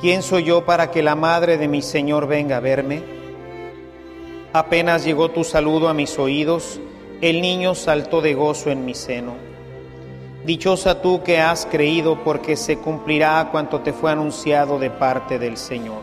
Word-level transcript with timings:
¿Quién 0.00 0.22
soy 0.22 0.44
yo 0.44 0.64
para 0.64 0.90
que 0.90 1.02
la 1.02 1.14
madre 1.14 1.58
de 1.58 1.68
mi 1.68 1.82
Señor 1.82 2.26
venga 2.26 2.56
a 2.56 2.60
verme? 2.60 3.02
Apenas 4.52 5.04
llegó 5.04 5.30
tu 5.30 5.44
saludo 5.44 5.88
a 5.88 5.94
mis 5.94 6.18
oídos, 6.18 6.80
el 7.20 7.40
niño 7.40 7.74
saltó 7.74 8.20
de 8.20 8.34
gozo 8.34 8.70
en 8.70 8.84
mi 8.84 8.94
seno. 8.94 9.34
Dichosa 10.44 11.00
tú 11.00 11.22
que 11.22 11.40
has 11.40 11.66
creído, 11.66 12.22
porque 12.24 12.56
se 12.56 12.76
cumplirá 12.76 13.48
cuanto 13.52 13.80
te 13.80 13.92
fue 13.92 14.10
anunciado 14.10 14.78
de 14.78 14.90
parte 14.90 15.38
del 15.38 15.56
Señor. 15.56 16.02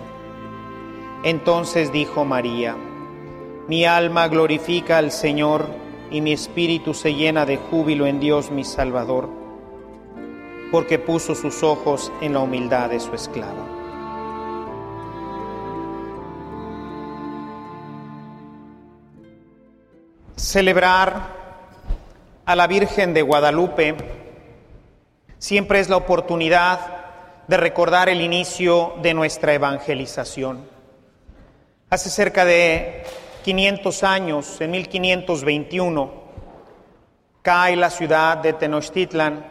Entonces 1.23 1.92
dijo 1.92 2.23
María, 2.23 2.76
mi 3.67 3.84
alma 3.84 4.30
glorifica 4.30 4.98
al 4.98 5.12
Señor 5.12 5.67
y 6.10 6.22
mi 6.22 6.32
espíritu 6.32 6.94
se 6.94 7.14
llena 7.14 7.45
de 7.45 7.58
júbilo 7.58 8.08
en 8.08 8.22
Dios 8.22 8.50
mi 8.50 8.64
Salvador, 8.64 9.30
porque 10.72 10.98
puso 10.98 11.36
sus 11.36 11.62
ojos 11.62 12.12
en 12.22 12.34
la 12.34 12.40
humildad 12.40 12.90
de 12.90 13.02
su 13.02 13.14
esclava. 13.14 13.79
Celebrar 20.40 21.36
a 22.45 22.56
la 22.56 22.66
Virgen 22.66 23.14
de 23.14 23.23
Guadalupe 23.23 23.94
siempre 25.38 25.82
es 25.82 25.90
la 25.90 25.98
oportunidad 25.98 26.80
de 27.50 27.58
recordar 27.58 28.08
el 28.08 28.22
inicio 28.22 28.94
de 29.02 29.14
nuestra 29.14 29.54
evangelización. 29.54 30.66
Hace 31.90 32.10
cerca 32.10 32.45
de 32.45 33.04
500 33.44 34.04
años, 34.06 34.62
en 34.62 34.72
1521, 34.72 36.10
cae 37.42 37.76
la 37.76 37.90
ciudad 37.90 38.38
de 38.38 38.54
Tenochtitlan 38.54 39.45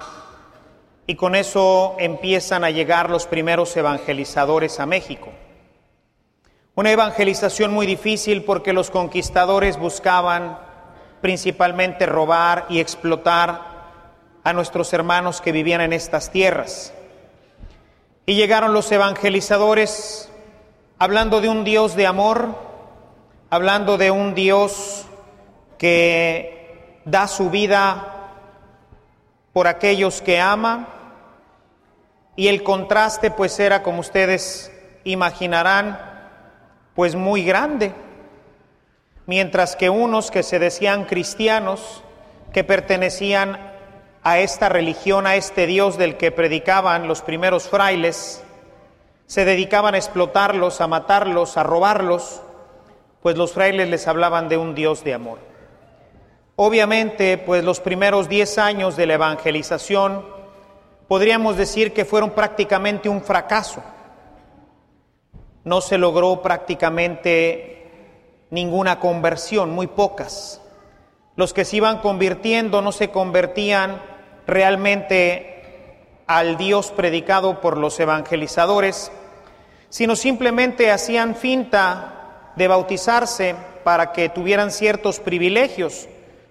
y 1.07 1.17
con 1.17 1.35
eso 1.35 1.97
empiezan 1.99 2.65
a 2.65 2.71
llegar 2.71 3.11
los 3.11 3.27
primeros 3.27 3.77
evangelizadores 3.77 4.81
a 4.81 4.87
México. 4.87 5.29
Una 6.75 6.93
evangelización 6.93 7.75
muy 7.75 7.85
difícil 7.85 8.43
porque 8.43 8.73
los 8.73 8.91
conquistadores 8.91 9.79
buscaban 9.79 10.67
principalmente 11.21 12.07
robar 12.07 12.67
y 12.69 12.81
explotar 12.81 13.61
a 14.45 14.53
nuestros 14.53 14.93
hermanos 14.93 15.41
que 15.41 15.53
vivían 15.53 15.81
en 15.81 15.93
estas 15.93 16.31
tierras. 16.31 16.93
Y 18.27 18.35
llegaron 18.35 18.73
los 18.73 18.91
evangelizadores 18.93 20.31
hablando 20.99 21.41
de 21.41 21.49
un 21.49 21.65
Dios 21.65 21.97
de 21.97 22.07
amor, 22.07 22.55
hablando 23.51 23.99
de 23.99 24.11
un 24.11 24.35
Dios 24.35 25.07
que 25.79 27.01
da 27.05 27.27
su 27.27 27.51
vida 27.51 28.15
por 29.53 29.67
aquellos 29.67 30.23
que 30.23 30.41
ama. 30.41 30.89
Y 32.37 32.49
el 32.49 32.63
contraste 32.63 33.31
pues 33.31 33.59
era, 33.59 33.83
como 33.83 34.01
ustedes 34.01 34.73
imaginarán, 35.05 35.99
pues 36.95 37.17
muy 37.17 37.45
grande 37.45 37.95
mientras 39.29 39.77
que 39.77 39.91
unos 39.91 40.31
que 40.31 40.43
se 40.43 40.59
decían 40.59 41.05
cristianos, 41.05 42.03
que 42.51 42.65
pertenecían 42.65 43.75
a 44.23 44.39
esta 44.39 44.71
religión, 44.71 45.27
a 45.27 45.37
este 45.37 45.67
Dios 45.67 45.99
del 45.99 46.17
que 46.17 46.33
predicaban 46.33 47.07
los 47.07 47.21
primeros 47.21 47.69
frailes, 47.69 48.43
se 49.27 49.45
dedicaban 49.45 49.95
a 49.95 49.99
explotarlos, 49.99 50.81
a 50.81 50.87
matarlos, 50.87 51.59
a 51.59 51.63
robarlos, 51.63 52.41
pues 53.21 53.37
los 53.37 53.53
frailes 53.53 53.91
les 53.91 54.09
hablaban 54.09 54.49
de 54.49 54.57
un 54.57 54.75
Dios 54.75 55.05
de 55.05 55.13
amor. 55.13 55.41
Obviamente, 56.57 57.37
pues 57.37 57.63
los 57.63 57.81
primeros 57.81 58.31
diez 58.31 58.57
años 58.57 58.97
de 58.97 59.07
la 59.07 59.15
evangelización 59.15 60.25
podríamos 61.07 61.59
decir 61.59 61.93
que 61.93 62.07
fueron 62.07 62.31
prácticamente 62.31 63.11
un 63.11 63.21
fracaso. 63.21 63.83
No 65.65 65.83
se 65.83 65.99
logró 65.99 66.41
prácticamente 66.41 67.78
ninguna 68.51 69.01
conversión, 69.01 69.71
muy 69.71 69.87
pocas. 69.87 70.61
Los 71.37 71.53
que 71.53 71.65
se 71.65 71.77
iban 71.77 71.99
convirtiendo 71.99 72.83
no 72.83 72.93
se 72.93 73.11
convertían 73.11 74.03
realmente 74.47 75.59
al 76.27 76.57
Dios 76.57 76.91
predicado 76.91 77.61
por 77.61 77.79
los 77.79 77.99
evangelizadores, 78.01 79.13
sino 79.89 80.17
simplemente 80.17 80.91
hacían 80.91 81.35
finta 81.35 82.53
de 82.57 82.69
bautizarse 82.69 83.55
para 83.85 84.13
que 84.13 84.29
tuvieran 84.29 84.71
ciertos 84.71 85.21
privilegios, 85.21 86.09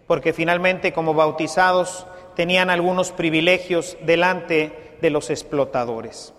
porque 0.08 0.34
finalmente 0.34 0.94
como 0.94 1.14
bautizados 1.14 2.08
tenían 2.36 2.70
algunos 2.70 3.12
privilegios 3.12 3.98
delante 4.04 4.98
de 5.02 5.10
los 5.10 5.30
explotadores. 5.30 6.34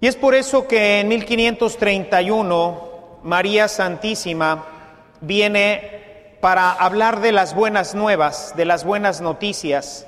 Y 0.00 0.06
es 0.06 0.16
por 0.16 0.34
eso 0.34 0.68
que 0.68 1.00
en 1.00 1.08
1531 1.08 2.93
María 3.24 3.68
Santísima 3.68 4.66
viene 5.22 6.36
para 6.42 6.72
hablar 6.72 7.20
de 7.22 7.32
las 7.32 7.54
buenas 7.54 7.94
nuevas, 7.94 8.54
de 8.54 8.66
las 8.66 8.84
buenas 8.84 9.22
noticias, 9.22 10.06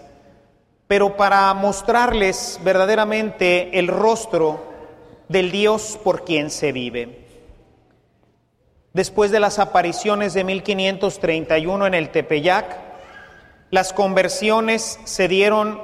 pero 0.87 1.17
para 1.17 1.55
mostrarles 1.55 2.61
verdaderamente 2.63 3.79
el 3.79 3.89
rostro 3.89 4.63
del 5.31 5.51
Dios 5.51 5.99
por 6.05 6.27
quien 6.27 6.51
se 6.51 6.73
vive. 6.73 7.25
Después 8.93 9.31
de 9.31 9.41
las 9.41 9.59
apariciones 9.59 10.35
de 10.35 10.45
1531 10.45 11.87
en 11.87 11.95
el 11.95 12.11
Tepeyac, 12.11 12.67
las 13.71 13.95
conversiones 13.95 15.01
se 15.05 15.27
dieron 15.27 15.81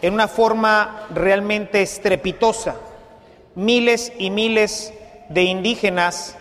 en 0.00 0.14
una 0.14 0.28
forma 0.28 1.08
realmente 1.12 1.82
estrepitosa. 1.82 2.76
Miles 3.56 4.12
y 4.16 4.30
miles 4.30 4.94
de 5.28 5.42
indígenas 5.42 6.38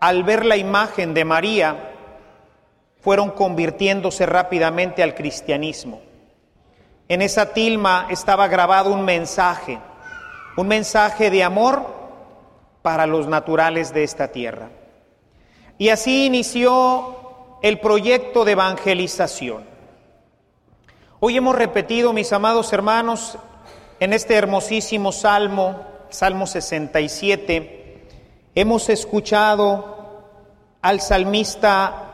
al 0.00 0.22
ver 0.22 0.44
la 0.44 0.56
imagen 0.56 1.14
de 1.14 1.24
María, 1.24 1.94
fueron 3.00 3.30
convirtiéndose 3.30 4.26
rápidamente 4.26 5.02
al 5.02 5.14
cristianismo. 5.14 6.00
En 7.08 7.22
esa 7.22 7.52
tilma 7.52 8.06
estaba 8.10 8.48
grabado 8.48 8.92
un 8.92 9.04
mensaje, 9.04 9.78
un 10.56 10.68
mensaje 10.68 11.30
de 11.30 11.42
amor 11.42 11.86
para 12.82 13.06
los 13.06 13.26
naturales 13.26 13.92
de 13.92 14.04
esta 14.04 14.28
tierra. 14.28 14.68
Y 15.78 15.88
así 15.88 16.26
inició 16.26 17.58
el 17.62 17.80
proyecto 17.80 18.44
de 18.44 18.52
evangelización. 18.52 19.64
Hoy 21.20 21.36
hemos 21.36 21.56
repetido, 21.56 22.12
mis 22.12 22.32
amados 22.32 22.72
hermanos, 22.72 23.38
en 24.00 24.12
este 24.12 24.34
hermosísimo 24.34 25.12
salmo, 25.12 25.86
Salmo 26.10 26.46
67, 26.46 27.78
Hemos 28.60 28.88
escuchado 28.88 29.97
al 30.82 31.00
salmista 31.00 32.04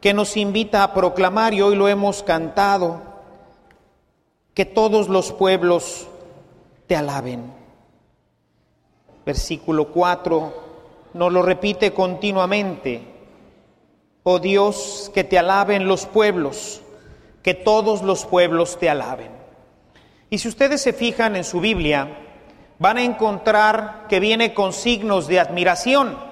que 0.00 0.14
nos 0.14 0.36
invita 0.36 0.82
a 0.82 0.94
proclamar 0.94 1.54
y 1.54 1.62
hoy 1.62 1.76
lo 1.76 1.88
hemos 1.88 2.22
cantado, 2.22 3.02
que 4.54 4.64
todos 4.64 5.08
los 5.08 5.32
pueblos 5.32 6.08
te 6.86 6.96
alaben. 6.96 7.52
Versículo 9.24 9.88
4 9.88 10.70
nos 11.14 11.32
lo 11.32 11.42
repite 11.42 11.92
continuamente. 11.92 13.02
Oh 14.22 14.38
Dios, 14.38 15.10
que 15.14 15.24
te 15.24 15.38
alaben 15.38 15.88
los 15.88 16.06
pueblos, 16.06 16.82
que 17.42 17.54
todos 17.54 18.02
los 18.02 18.26
pueblos 18.26 18.78
te 18.78 18.90
alaben. 18.90 19.30
Y 20.28 20.38
si 20.38 20.48
ustedes 20.48 20.80
se 20.80 20.92
fijan 20.92 21.36
en 21.36 21.44
su 21.44 21.60
Biblia, 21.60 22.18
van 22.78 22.98
a 22.98 23.02
encontrar 23.02 24.06
que 24.08 24.20
viene 24.20 24.54
con 24.54 24.72
signos 24.72 25.26
de 25.26 25.40
admiración. 25.40 26.29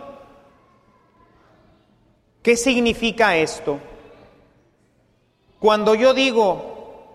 ¿Qué 2.49 2.57
significa 2.57 3.37
esto? 3.37 3.79
Cuando 5.61 5.95
yo 5.95 6.15
digo 6.15 7.13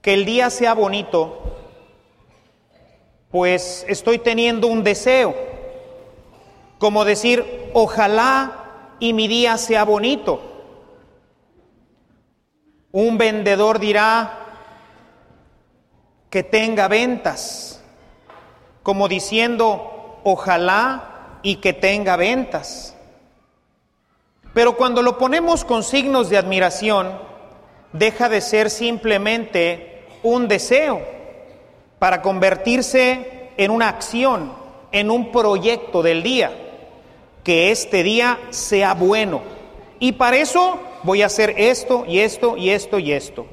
que 0.00 0.14
el 0.14 0.24
día 0.24 0.48
sea 0.48 0.72
bonito, 0.72 1.42
pues 3.30 3.84
estoy 3.86 4.18
teniendo 4.18 4.66
un 4.66 4.82
deseo, 4.82 5.34
como 6.78 7.04
decir, 7.04 7.70
ojalá 7.74 8.94
y 8.98 9.12
mi 9.12 9.28
día 9.28 9.58
sea 9.58 9.84
bonito. 9.84 10.40
Un 12.92 13.18
vendedor 13.18 13.78
dirá 13.78 14.38
que 16.30 16.42
tenga 16.42 16.88
ventas, 16.88 17.84
como 18.82 19.06
diciendo, 19.06 20.18
ojalá 20.24 21.40
y 21.42 21.56
que 21.56 21.74
tenga 21.74 22.16
ventas. 22.16 22.96
Pero 24.52 24.76
cuando 24.76 25.02
lo 25.02 25.16
ponemos 25.18 25.64
con 25.64 25.82
signos 25.82 26.28
de 26.28 26.36
admiración, 26.36 27.10
deja 27.92 28.28
de 28.28 28.40
ser 28.40 28.70
simplemente 28.70 30.06
un 30.22 30.48
deseo 30.48 31.00
para 31.98 32.22
convertirse 32.22 33.50
en 33.56 33.70
una 33.70 33.88
acción, 33.88 34.52
en 34.92 35.10
un 35.10 35.30
proyecto 35.30 36.02
del 36.02 36.22
día, 36.22 36.50
que 37.44 37.70
este 37.70 38.02
día 38.02 38.38
sea 38.50 38.94
bueno. 38.94 39.42
Y 39.98 40.12
para 40.12 40.38
eso 40.38 40.78
voy 41.02 41.22
a 41.22 41.26
hacer 41.26 41.54
esto 41.56 42.04
y 42.06 42.20
esto 42.20 42.56
y 42.56 42.70
esto 42.70 42.98
y 42.98 43.12
esto. 43.12 43.46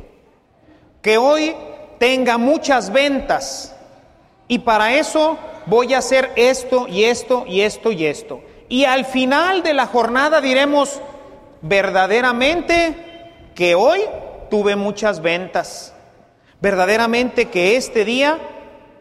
Que 1.01 1.17
hoy 1.17 1.55
tenga 1.99 2.37
muchas 2.37 2.91
ventas 2.91 3.75
y 4.47 4.59
para 4.59 4.95
eso 4.95 5.37
voy 5.65 5.93
a 5.93 5.99
hacer 5.99 6.31
esto 6.35 6.87
y 6.87 7.03
esto 7.03 7.45
y 7.47 7.61
esto 7.61 7.91
y 7.91 8.05
esto. 8.05 8.41
Y 8.69 8.85
al 8.85 9.05
final 9.05 9.63
de 9.63 9.73
la 9.73 9.87
jornada 9.87 10.41
diremos 10.41 11.01
verdaderamente 11.61 12.95
que 13.55 13.75
hoy 13.75 14.01
tuve 14.49 14.75
muchas 14.75 15.21
ventas, 15.21 15.93
verdaderamente 16.59 17.49
que 17.49 17.77
este 17.77 18.03
día 18.05 18.39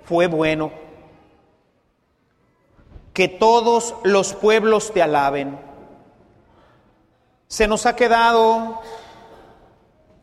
fue 0.04 0.28
bueno. 0.28 0.70
Que 3.12 3.28
todos 3.28 3.94
los 4.04 4.34
pueblos 4.34 4.92
te 4.92 5.02
alaben. 5.02 5.58
Se 7.48 7.66
nos 7.66 7.86
ha 7.86 7.96
quedado 7.96 8.80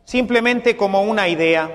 simplemente 0.05 0.77
como 0.77 1.01
una 1.01 1.27
idea. 1.27 1.71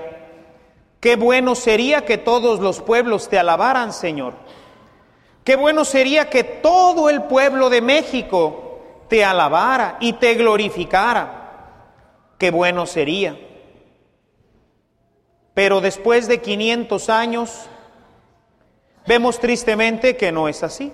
Qué 0.99 1.15
bueno 1.15 1.55
sería 1.55 2.05
que 2.05 2.17
todos 2.17 2.59
los 2.59 2.81
pueblos 2.81 3.29
te 3.29 3.37
alabaran, 3.37 3.93
Señor. 3.93 4.33
Qué 5.49 5.55
bueno 5.55 5.83
sería 5.83 6.29
que 6.29 6.43
todo 6.43 7.09
el 7.09 7.23
pueblo 7.23 7.71
de 7.71 7.81
México 7.81 8.81
te 9.07 9.25
alabara 9.25 9.97
y 9.99 10.13
te 10.13 10.35
glorificara. 10.35 12.35
Qué 12.37 12.51
bueno 12.51 12.85
sería. 12.85 13.35
Pero 15.55 15.81
después 15.81 16.27
de 16.27 16.39
500 16.39 17.09
años, 17.09 17.65
vemos 19.07 19.39
tristemente 19.39 20.15
que 20.15 20.31
no 20.31 20.47
es 20.47 20.61
así. 20.61 20.93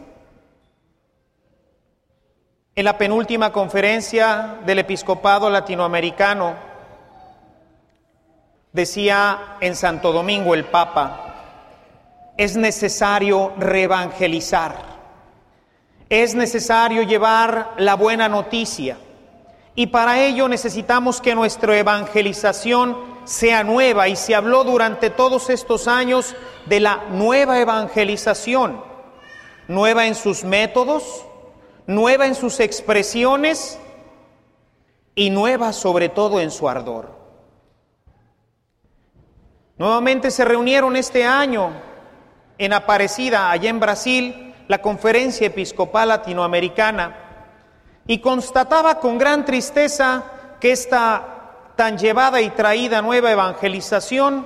En 2.75 2.85
la 2.85 2.97
penúltima 2.97 3.51
conferencia 3.51 4.59
del 4.65 4.79
episcopado 4.79 5.49
latinoamericano, 5.49 6.53
decía 8.71 9.57
en 9.59 9.75
Santo 9.75 10.13
Domingo 10.13 10.53
el 10.53 10.63
Papa, 10.63 11.24
es 12.37 12.57
necesario 12.57 13.53
reevangelizar, 13.57 14.75
es 16.09 16.35
necesario 16.35 17.03
llevar 17.03 17.73
la 17.77 17.95
buena 17.95 18.29
noticia. 18.29 18.97
Y 19.75 19.87
para 19.87 20.21
ello 20.21 20.47
necesitamos 20.47 21.19
que 21.19 21.35
nuestra 21.35 21.77
evangelización 21.77 22.97
sea 23.25 23.63
nueva. 23.63 24.07
Y 24.07 24.15
se 24.15 24.35
habló 24.35 24.63
durante 24.63 25.09
todos 25.09 25.49
estos 25.49 25.87
años 25.87 26.35
de 26.65 26.79
la 26.79 27.03
nueva 27.09 27.59
evangelización, 27.59 28.81
nueva 29.67 30.07
en 30.07 30.15
sus 30.15 30.43
métodos, 30.43 31.25
nueva 31.87 32.25
en 32.25 32.35
sus 32.35 32.59
expresiones 32.59 33.79
y 35.13 35.29
nueva 35.29 35.73
sobre 35.73 36.09
todo 36.09 36.39
en 36.39 36.51
su 36.51 36.69
ardor. 36.69 37.13
Nuevamente 39.77 40.31
se 40.31 40.45
reunieron 40.45 40.95
este 40.95 41.25
año 41.25 41.71
en 42.57 42.73
Aparecida, 42.73 43.51
allá 43.51 43.69
en 43.69 43.79
Brasil, 43.79 44.53
la 44.67 44.79
Conferencia 44.81 45.47
Episcopal 45.47 46.09
Latinoamericana 46.09 47.15
y 48.07 48.19
constataba 48.19 48.99
con 48.99 49.17
gran 49.17 49.45
tristeza 49.45 50.23
que 50.59 50.71
esta 50.71 51.71
tan 51.75 51.97
llevada 51.97 52.41
y 52.41 52.49
traída 52.51 53.01
nueva 53.01 53.31
evangelización 53.31 54.45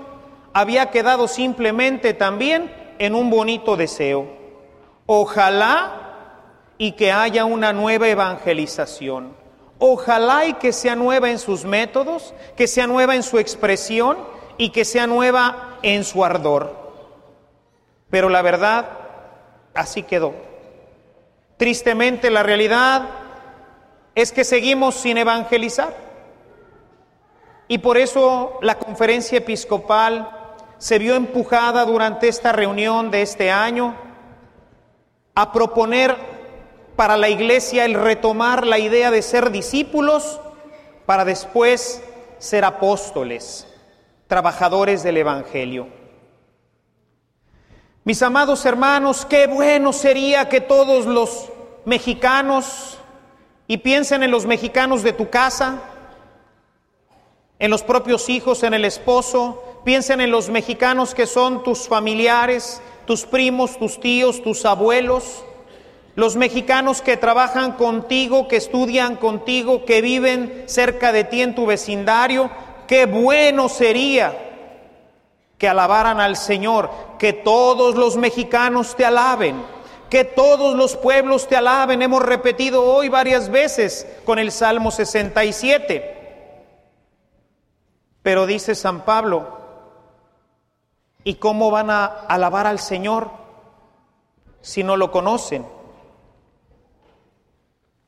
había 0.53 0.89
quedado 0.89 1.27
simplemente 1.27 2.13
también 2.13 2.73
en 2.97 3.15
un 3.15 3.29
bonito 3.29 3.77
deseo. 3.77 4.27
Ojalá 5.05 5.99
y 6.77 6.93
que 6.93 7.11
haya 7.11 7.45
una 7.45 7.73
nueva 7.73 8.07
evangelización. 8.07 9.35
Ojalá 9.77 10.45
y 10.45 10.53
que 10.53 10.73
sea 10.73 10.95
nueva 10.95 11.29
en 11.29 11.39
sus 11.39 11.65
métodos, 11.65 12.33
que 12.57 12.67
sea 12.67 12.87
nueva 12.87 13.15
en 13.15 13.23
su 13.23 13.37
expresión 13.37 14.17
y 14.57 14.69
que 14.69 14.85
sea 14.85 15.07
nueva 15.07 15.77
en 15.83 16.03
su 16.03 16.25
ardor. 16.25 16.78
Pero 18.09 18.29
la 18.29 18.41
verdad, 18.41 18.89
así 19.73 20.03
quedó. 20.03 20.33
Tristemente 21.57 22.29
la 22.29 22.43
realidad 22.43 23.03
es 24.15 24.31
que 24.31 24.43
seguimos 24.43 24.95
sin 24.95 25.17
evangelizar. 25.17 25.93
Y 27.67 27.77
por 27.77 27.97
eso 27.97 28.57
la 28.61 28.79
conferencia 28.79 29.37
episcopal 29.37 30.31
se 30.77 30.97
vio 30.97 31.15
empujada 31.15 31.85
durante 31.85 32.27
esta 32.27 32.51
reunión 32.51 33.11
de 33.11 33.21
este 33.21 33.51
año 33.51 33.95
a 35.35 35.51
proponer 35.51 36.15
para 36.95 37.15
la 37.15 37.29
iglesia 37.29 37.85
el 37.85 37.93
retomar 37.93 38.65
la 38.65 38.79
idea 38.79 39.11
de 39.11 39.21
ser 39.21 39.51
discípulos 39.51 40.41
para 41.05 41.25
después 41.25 42.03
ser 42.39 42.65
apóstoles, 42.65 43.67
trabajadores 44.27 45.03
del 45.03 45.17
Evangelio. 45.17 45.98
Mis 48.05 48.21
amados 48.21 48.65
hermanos, 48.65 49.25
qué 49.25 49.47
bueno 49.47 49.91
sería 49.91 50.47
que 50.47 50.61
todos 50.61 51.05
los 51.05 51.49
mexicanos, 51.83 52.97
y 53.67 53.77
piensen 53.77 54.23
en 54.23 54.31
los 54.31 54.45
mexicanos 54.45 55.03
de 55.03 55.11
tu 55.11 55.29
casa, 55.29 55.79
en 57.59 57.69
los 57.69 57.83
propios 57.83 58.29
hijos, 58.29 58.63
en 58.63 58.73
el 58.73 58.85
esposo, 58.85 59.61
piensen 59.83 60.21
en 60.21 60.31
los 60.31 60.49
mexicanos 60.49 61.13
que 61.13 61.27
son 61.27 61.61
tus 61.61 61.89
familiares, 61.89 62.81
tus 63.05 63.25
primos, 63.25 63.77
tus 63.77 63.99
tíos, 63.99 64.41
tus 64.41 64.65
abuelos, 64.65 65.43
los 66.15 66.37
mexicanos 66.37 67.01
que 67.01 67.17
trabajan 67.17 67.73
contigo, 67.73 68.47
que 68.47 68.55
estudian 68.55 69.17
contigo, 69.17 69.83
que 69.83 70.01
viven 70.01 70.63
cerca 70.67 71.11
de 71.11 71.25
ti 71.25 71.41
en 71.41 71.53
tu 71.53 71.65
vecindario, 71.65 72.49
qué 72.87 73.05
bueno 73.05 73.67
sería 73.67 74.48
que 75.59 75.67
alabaran 75.67 76.21
al 76.21 76.37
Señor, 76.37 76.89
que 77.19 77.33
todos 77.33 77.95
los 77.95 78.15
mexicanos 78.15 78.95
te 78.95 79.03
alaben, 79.03 79.61
que 80.09 80.23
todos 80.23 80.75
los 80.75 80.95
pueblos 80.95 81.47
te 81.49 81.57
alaben. 81.57 82.01
Hemos 82.01 82.23
repetido 82.23 82.85
hoy 82.85 83.09
varias 83.09 83.49
veces 83.49 84.07
con 84.25 84.39
el 84.39 84.51
Salmo 84.53 84.89
67. 84.89 86.15
Pero 88.23 88.47
dice 88.47 88.73
San 88.73 89.03
Pablo, 89.03 89.59
¿y 91.25 91.35
cómo 91.35 91.71
van 91.71 91.89
a 91.89 92.05
alabar 92.05 92.65
al 92.65 92.79
Señor 92.79 93.29
si 94.61 94.81
no 94.83 94.95
lo 94.95 95.11
conocen? 95.11 95.65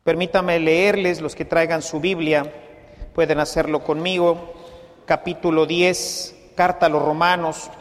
Permítame 0.03 0.57
leerles, 0.59 1.19
los 1.19 1.35
que 1.35 1.45
traigan 1.45 1.81
su 1.81 1.99
Biblia, 1.99 2.51
pueden 3.13 3.39
hacerlo 3.39 3.83
conmigo, 3.83 4.53
capítulo 5.05 5.65
10, 5.65 6.40
carta 6.61 6.85
a 6.85 6.89
los 6.89 7.01
romanos, 7.01 7.71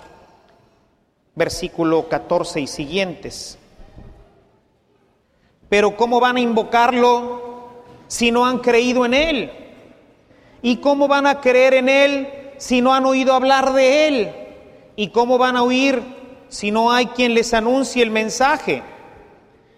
versículo 1.35 2.09
14 2.09 2.63
y 2.63 2.67
siguientes. 2.67 3.59
Pero 5.69 5.99
¿cómo 5.99 6.19
van 6.19 6.39
a 6.39 6.41
invocarlo 6.41 7.83
si 8.09 8.31
no 8.31 8.47
han 8.47 8.61
creído 8.61 9.05
en 9.05 9.13
Él? 9.13 9.53
¿Y 10.63 10.79
cómo 10.79 11.09
van 11.09 11.27
a 11.27 11.43
creer 11.43 11.75
en 11.75 11.91
Él 11.91 12.29
si 12.57 12.81
no 12.81 12.95
han 12.95 13.05
oído 13.05 13.35
hablar 13.35 13.75
de 13.75 14.09
Él? 14.09 14.35
¿Y 14.97 15.09
cómo 15.09 15.37
van 15.37 15.59
a 15.59 15.63
oír 15.63 16.03
si 16.49 16.71
no 16.71 16.91
hay 16.91 17.05
quien 17.09 17.35
les 17.35 17.53
anuncie 17.53 18.03
el 18.03 18.11
mensaje? 18.11 18.83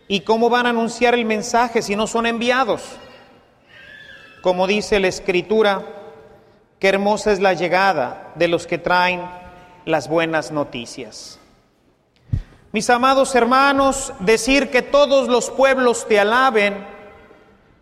¿Y 0.06 0.20
cómo 0.20 0.48
van 0.48 0.66
a 0.66 0.70
anunciar 0.70 1.14
el 1.14 1.24
mensaje 1.24 1.82
si 1.82 1.96
no 1.96 2.06
son 2.06 2.24
enviados? 2.24 2.82
Como 4.42 4.68
dice 4.68 5.00
la 5.00 5.08
Escritura, 5.08 6.01
qué 6.82 6.88
hermosa 6.88 7.30
es 7.30 7.38
la 7.38 7.52
llegada 7.52 8.32
de 8.34 8.48
los 8.48 8.66
que 8.66 8.76
traen 8.76 9.22
las 9.84 10.08
buenas 10.08 10.50
noticias. 10.50 11.38
Mis 12.72 12.90
amados 12.90 13.36
hermanos, 13.36 14.12
decir 14.18 14.68
que 14.68 14.82
todos 14.82 15.28
los 15.28 15.48
pueblos 15.48 16.08
te 16.08 16.18
alaben 16.18 16.84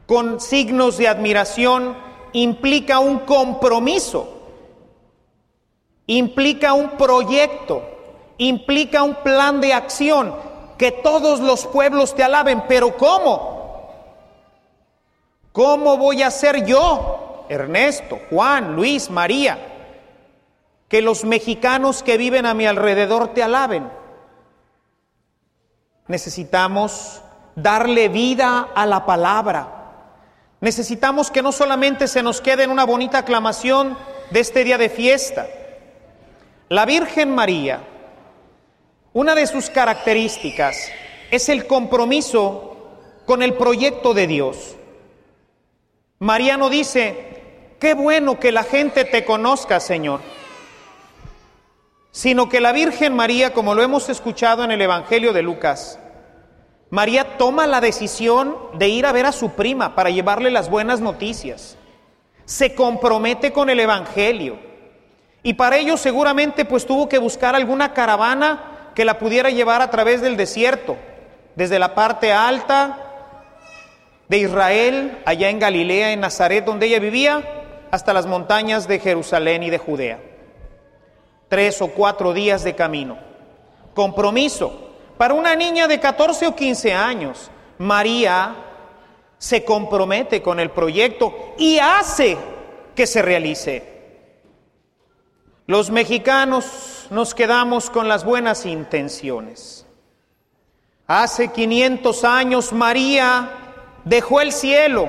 con 0.04 0.38
signos 0.38 0.99
de 0.99 1.09
admiración 1.09 1.97
implica 2.35 2.99
un 2.99 3.21
compromiso, 3.21 4.42
implica 6.07 6.75
un 6.75 6.90
proyecto, 6.99 7.83
implica 8.37 9.02
un 9.02 9.14
plan 9.14 9.62
de 9.62 9.73
acción, 9.73 10.35
que 10.76 10.92
todos 10.92 11.40
los 11.40 11.66
pueblos 11.66 12.14
te 12.14 12.23
alaben, 12.23 12.64
pero 12.69 12.95
¿cómo? 12.99 13.88
¿Cómo 15.52 15.97
voy 15.97 16.23
a 16.23 16.30
ser 16.30 16.66
yo, 16.66 17.19
Ernesto, 17.50 18.21
Juan, 18.30 18.76
Luis, 18.76 19.11
María, 19.11 19.59
que 20.88 21.02
los 21.02 21.25
mexicanos 21.25 22.02
que 22.04 22.16
viven 22.16 22.47
a 22.47 22.54
mi 22.54 22.64
alrededor 22.64 23.35
te 23.35 23.42
alaben? 23.42 23.90
Necesitamos 26.07 27.23
darle 27.57 28.09
vida 28.09 28.69
a 28.73 28.87
la 28.87 29.04
palabra. 29.04 29.69
Necesitamos 30.61 31.30
que 31.30 31.42
no 31.42 31.50
solamente 31.50 32.07
se 32.07 32.23
nos 32.23 32.40
quede 32.40 32.62
en 32.62 32.71
una 32.71 32.85
bonita 32.85 33.19
aclamación 33.19 33.99
de 34.30 34.40
este 34.40 34.62
día 34.62 34.78
de 34.78 34.88
fiesta. 34.88 35.49
La 36.69 36.87
Virgen 36.87 37.35
María, 37.35 37.80
una 39.12 39.35
de 39.35 39.49
sus 39.49 39.71
características 39.71 40.88
es 41.33 41.49
el 41.49 41.66
compromiso 41.66 42.76
con 43.26 43.42
el 43.42 43.54
proyecto 43.54 44.14
de 44.14 44.28
Dios. 44.28 44.76
Mariano 46.21 46.69
dice, 46.69 47.29
qué 47.80 47.94
bueno 47.94 48.38
que 48.38 48.52
la 48.52 48.62
gente 48.62 49.04
te 49.04 49.25
conozca, 49.25 49.80
Señor 49.80 50.20
sino 52.12 52.49
que 52.49 52.60
la 52.60 52.72
Virgen 52.72 53.14
María, 53.14 53.52
como 53.52 53.75
lo 53.75 53.82
hemos 53.82 54.08
escuchado 54.08 54.64
en 54.64 54.70
el 54.70 54.80
Evangelio 54.80 55.32
de 55.32 55.42
Lucas, 55.42 55.99
María 56.90 57.38
toma 57.38 57.68
la 57.68 57.80
decisión 57.80 58.56
de 58.75 58.88
ir 58.88 59.06
a 59.06 59.12
ver 59.12 59.26
a 59.26 59.32
su 59.32 59.50
prima 59.50 59.94
para 59.94 60.10
llevarle 60.10 60.50
las 60.50 60.68
buenas 60.68 61.00
noticias. 61.00 61.76
Se 62.46 62.75
compromete 62.75 63.52
con 63.52 63.70
el 63.70 63.78
Evangelio. 63.78 64.58
Y 65.44 65.54
para 65.54 65.78
ello 65.78 65.96
seguramente 65.96 66.64
pues 66.64 66.84
tuvo 66.84 67.08
que 67.08 67.18
buscar 67.18 67.54
alguna 67.54 67.94
caravana 67.94 68.90
que 68.96 69.04
la 69.04 69.20
pudiera 69.20 69.50
llevar 69.50 69.82
a 69.82 69.90
través 69.90 70.20
del 70.20 70.37
desierto, 70.37 70.96
desde 71.54 71.78
la 71.78 71.94
parte 71.94 72.32
alta 72.32 72.99
de 74.28 74.38
Israel, 74.38 75.18
allá 75.25 75.49
en 75.49 75.60
Galilea, 75.60 76.10
en 76.10 76.20
Nazaret, 76.20 76.64
donde 76.64 76.87
ella 76.87 76.99
vivía, 76.99 77.59
hasta 77.90 78.12
las 78.12 78.26
montañas 78.26 78.87
de 78.88 78.99
Jerusalén 78.99 79.62
y 79.62 79.70
de 79.70 79.78
Judea 79.78 80.18
tres 81.50 81.82
o 81.82 81.88
cuatro 81.88 82.32
días 82.32 82.64
de 82.64 82.75
camino. 82.75 83.18
Compromiso. 83.92 84.92
Para 85.18 85.35
una 85.35 85.54
niña 85.54 85.87
de 85.87 86.00
14 86.00 86.47
o 86.47 86.56
15 86.56 86.94
años, 86.94 87.50
María 87.76 88.54
se 89.37 89.64
compromete 89.64 90.40
con 90.40 90.61
el 90.61 90.70
proyecto 90.70 91.54
y 91.59 91.78
hace 91.78 92.38
que 92.94 93.06
se 93.06 93.20
realice. 93.20 93.85
Los 95.66 95.90
mexicanos 95.90 97.09
nos 97.11 97.35
quedamos 97.35 97.90
con 97.90 98.09
las 98.09 98.25
buenas 98.25 98.64
intenciones. 98.64 99.87
Hace 101.06 101.49
500 101.49 102.25
años 102.25 102.73
María 102.73 103.50
dejó 104.04 104.40
el 104.40 104.52
cielo, 104.52 105.09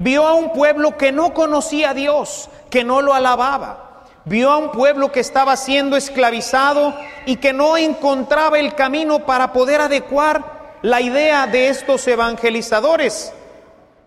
vio 0.00 0.26
a 0.26 0.34
un 0.34 0.52
pueblo 0.52 0.98
que 0.98 1.12
no 1.12 1.32
conocía 1.32 1.90
a 1.90 1.94
Dios, 1.94 2.50
que 2.68 2.82
no 2.82 3.00
lo 3.00 3.14
alababa 3.14 3.90
vio 4.24 4.50
a 4.50 4.58
un 4.58 4.70
pueblo 4.70 5.10
que 5.12 5.20
estaba 5.20 5.56
siendo 5.56 5.96
esclavizado 5.96 6.94
y 7.26 7.36
que 7.36 7.52
no 7.52 7.76
encontraba 7.76 8.58
el 8.58 8.74
camino 8.74 9.26
para 9.26 9.52
poder 9.52 9.80
adecuar 9.80 10.78
la 10.82 11.00
idea 11.00 11.46
de 11.46 11.68
estos 11.68 12.06
evangelizadores 12.06 13.32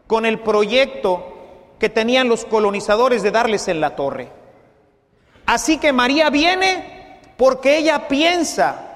con 0.08 0.26
el 0.26 0.40
proyecto 0.40 1.76
que 1.80 1.90
tenían 1.90 2.30
los 2.30 2.46
colonizadores 2.46 3.24
de 3.24 3.32
darles 3.32 3.68
en 3.68 3.82
la 3.82 3.96
torre. 3.96 4.30
Así 5.46 5.78
que 5.78 5.92
María 5.92 6.30
viene 6.30 7.20
porque 7.38 7.78
ella 7.78 8.08
piensa 8.08 8.93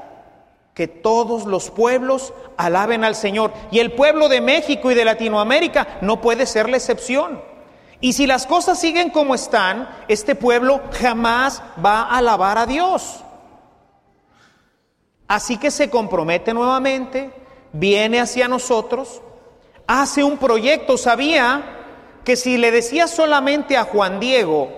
que 0.78 0.88
todos 0.88 1.46
los 1.48 1.72
pueblos 1.72 2.36
alaben 2.56 3.04
al 3.04 3.16
Señor 3.16 3.52
y 3.72 3.80
el 3.80 3.94
pueblo 3.94 4.30
de 4.30 4.42
México 4.42 4.92
y 4.92 4.94
de 4.94 5.06
Latinoamérica 5.06 5.98
no 6.02 6.22
puede 6.22 6.46
ser 6.46 6.70
la 6.70 6.78
excepción. 6.78 7.42
Y 8.00 8.14
si 8.14 8.28
las 8.28 8.46
cosas 8.46 8.80
siguen 8.80 9.10
como 9.10 9.34
están, 9.34 9.90
este 10.08 10.36
pueblo 10.36 10.82
jamás 11.02 11.64
va 11.84 12.02
a 12.02 12.20
alabar 12.20 12.60
a 12.60 12.68
Dios. 12.68 13.24
Así 15.28 15.58
que 15.58 15.72
se 15.72 15.90
compromete 15.90 16.54
nuevamente, 16.54 17.32
viene 17.74 18.20
hacia 18.20 18.48
nosotros, 18.48 19.24
hace 19.88 20.24
un 20.24 20.38
proyecto. 20.38 20.96
Sabía 20.96 21.64
que 22.24 22.36
si 22.36 22.60
le 22.60 22.70
decía 22.70 23.08
solamente 23.08 23.78
a 23.78 23.84
Juan 23.86 24.20
Diego 24.20 24.70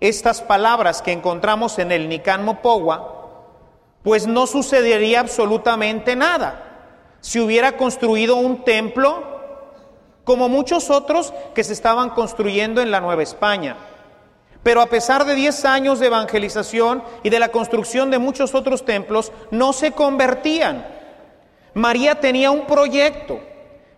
estas 0.00 0.42
palabras 0.42 1.00
que 1.00 1.12
encontramos 1.12 1.78
en 1.78 1.92
el 1.92 2.08
Nican 2.08 2.44
Mopogua, 2.44 3.19
pues 4.02 4.26
no 4.26 4.46
sucedería 4.46 5.20
absolutamente 5.20 6.16
nada. 6.16 6.66
Si 7.20 7.38
hubiera 7.38 7.76
construido 7.76 8.36
un 8.36 8.64
templo, 8.64 9.30
como 10.24 10.48
muchos 10.48 10.90
otros 10.90 11.32
que 11.54 11.64
se 11.64 11.72
estaban 11.72 12.10
construyendo 12.10 12.80
en 12.80 12.90
la 12.90 13.00
Nueva 13.00 13.22
España. 13.22 13.76
Pero 14.62 14.82
a 14.82 14.86
pesar 14.86 15.24
de 15.24 15.34
10 15.34 15.64
años 15.64 16.00
de 16.00 16.06
evangelización 16.06 17.02
y 17.22 17.30
de 17.30 17.38
la 17.38 17.48
construcción 17.48 18.10
de 18.10 18.18
muchos 18.18 18.54
otros 18.54 18.84
templos, 18.84 19.32
no 19.50 19.72
se 19.72 19.92
convertían. 19.92 20.86
María 21.74 22.20
tenía 22.20 22.50
un 22.50 22.66
proyecto. 22.66 23.40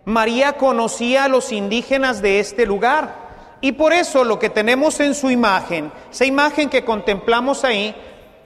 María 0.04 0.54
conocía 0.54 1.25
a 1.25 1.28
los 1.28 1.52
indígenas 1.52 2.23
de 2.23 2.40
este 2.40 2.66
lugar. 2.66 3.23
Y 3.61 3.73
por 3.73 3.92
eso 3.92 4.25
lo 4.25 4.38
que 4.38 4.50
tenemos 4.50 4.99
en 5.00 5.14
su 5.14 5.30
imagen, 5.30 5.92
esa 6.11 6.25
imagen 6.25 6.68
que 6.68 6.85
contemplamos 6.85 7.62
ahí, 7.64 7.94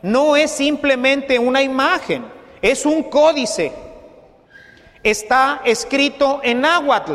no 0.03 0.37
es 0.37 0.51
simplemente 0.51 1.39
una 1.39 1.63
imagen, 1.63 2.25
es 2.63 2.87
un 2.87 3.05
códice. 3.05 3.73
Está 5.03 5.61
escrito 5.65 6.41
en 6.43 6.61
náhuatl, 6.63 7.15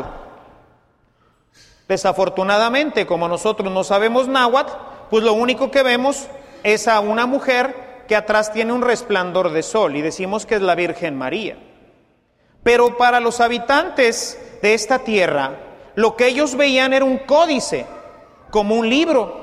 Desafortunadamente, 1.92 3.06
como 3.06 3.28
nosotros 3.28 3.70
no 3.70 3.84
sabemos 3.84 4.26
náhuatl, 4.26 4.72
pues 5.10 5.22
lo 5.24 5.34
único 5.34 5.70
que 5.70 5.82
vemos 5.82 6.26
es 6.62 6.88
a 6.88 7.00
una 7.00 7.26
mujer 7.26 8.04
que 8.08 8.16
atrás 8.16 8.50
tiene 8.50 8.72
un 8.72 8.80
resplandor 8.80 9.52
de 9.52 9.62
sol 9.62 9.94
y 9.96 10.00
decimos 10.00 10.46
que 10.46 10.54
es 10.54 10.62
la 10.62 10.74
Virgen 10.74 11.18
María. 11.18 11.58
Pero 12.62 12.96
para 12.96 13.20
los 13.20 13.40
habitantes 13.40 14.40
de 14.62 14.72
esta 14.72 15.00
tierra, 15.00 15.58
lo 15.94 16.16
que 16.16 16.28
ellos 16.28 16.56
veían 16.56 16.94
era 16.94 17.04
un 17.04 17.18
códice, 17.18 17.84
como 18.50 18.76
un 18.76 18.88
libro, 18.88 19.41